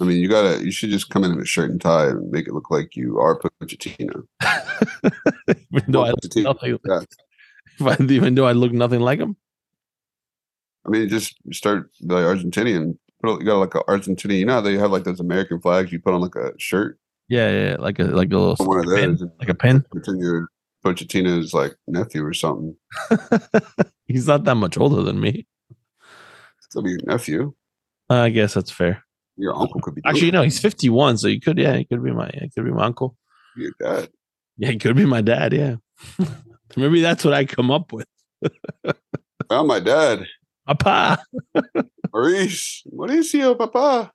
[0.00, 2.30] I mean, you gotta, you should just come in in a shirt and tie and
[2.30, 4.24] make it look like you are Pochettino.
[5.88, 7.06] no, I Pochettino, if
[7.80, 9.36] I, even though I look nothing like him.
[10.86, 12.98] I mean, just start the Argentinian.
[13.22, 14.38] Put you got like an Argentinian.
[14.38, 16.98] You know they have like those American flags you put on like a shirt.
[17.28, 19.24] Yeah, yeah, like a like a little One of those.
[19.40, 19.84] like a pin.
[19.90, 20.48] Pretend you're
[20.84, 22.76] Pochettino's like nephew or something.
[24.06, 25.46] He's not that much older than me.
[26.60, 27.54] Still be your nephew.
[28.08, 29.02] Uh, I guess that's fair.
[29.36, 30.02] Your uncle could be.
[30.04, 32.70] Actually, no, he's 51, so he could, yeah, he could be my, he could be
[32.70, 33.16] my uncle.
[33.56, 34.08] your dad.
[34.56, 35.52] Yeah, he could be my dad.
[35.52, 35.76] Yeah,
[36.76, 38.06] maybe that's what I come up with.
[39.48, 40.26] Found my dad,
[40.66, 41.18] Papa.
[42.12, 42.82] Maurice.
[42.92, 44.10] Mauricio, papa.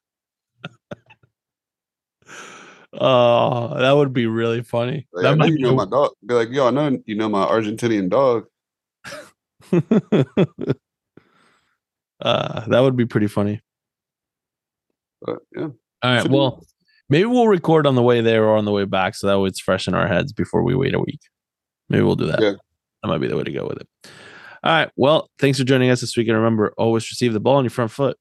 [2.94, 5.08] Oh, that would be really funny.
[5.14, 6.12] Like, that know might you be know my dog.
[6.26, 8.46] Be like, yo, I know you know my Argentinian dog.
[12.22, 13.62] uh, that would be pretty funny.
[15.22, 15.74] But yeah, All
[16.04, 16.22] right.
[16.22, 16.66] Should be- Well,
[17.10, 19.48] maybe we'll record on the way there or on the way back, so that way
[19.48, 21.22] it's fresh in our heads before we wait a week.
[21.92, 22.42] Maybe we'll do that.
[22.42, 22.54] Yeah.
[23.04, 23.88] That might be the way to go with it.
[24.64, 24.90] All right.
[24.96, 26.30] Well, thanks for joining us this week.
[26.30, 28.18] And remember, always receive the ball on your front foot.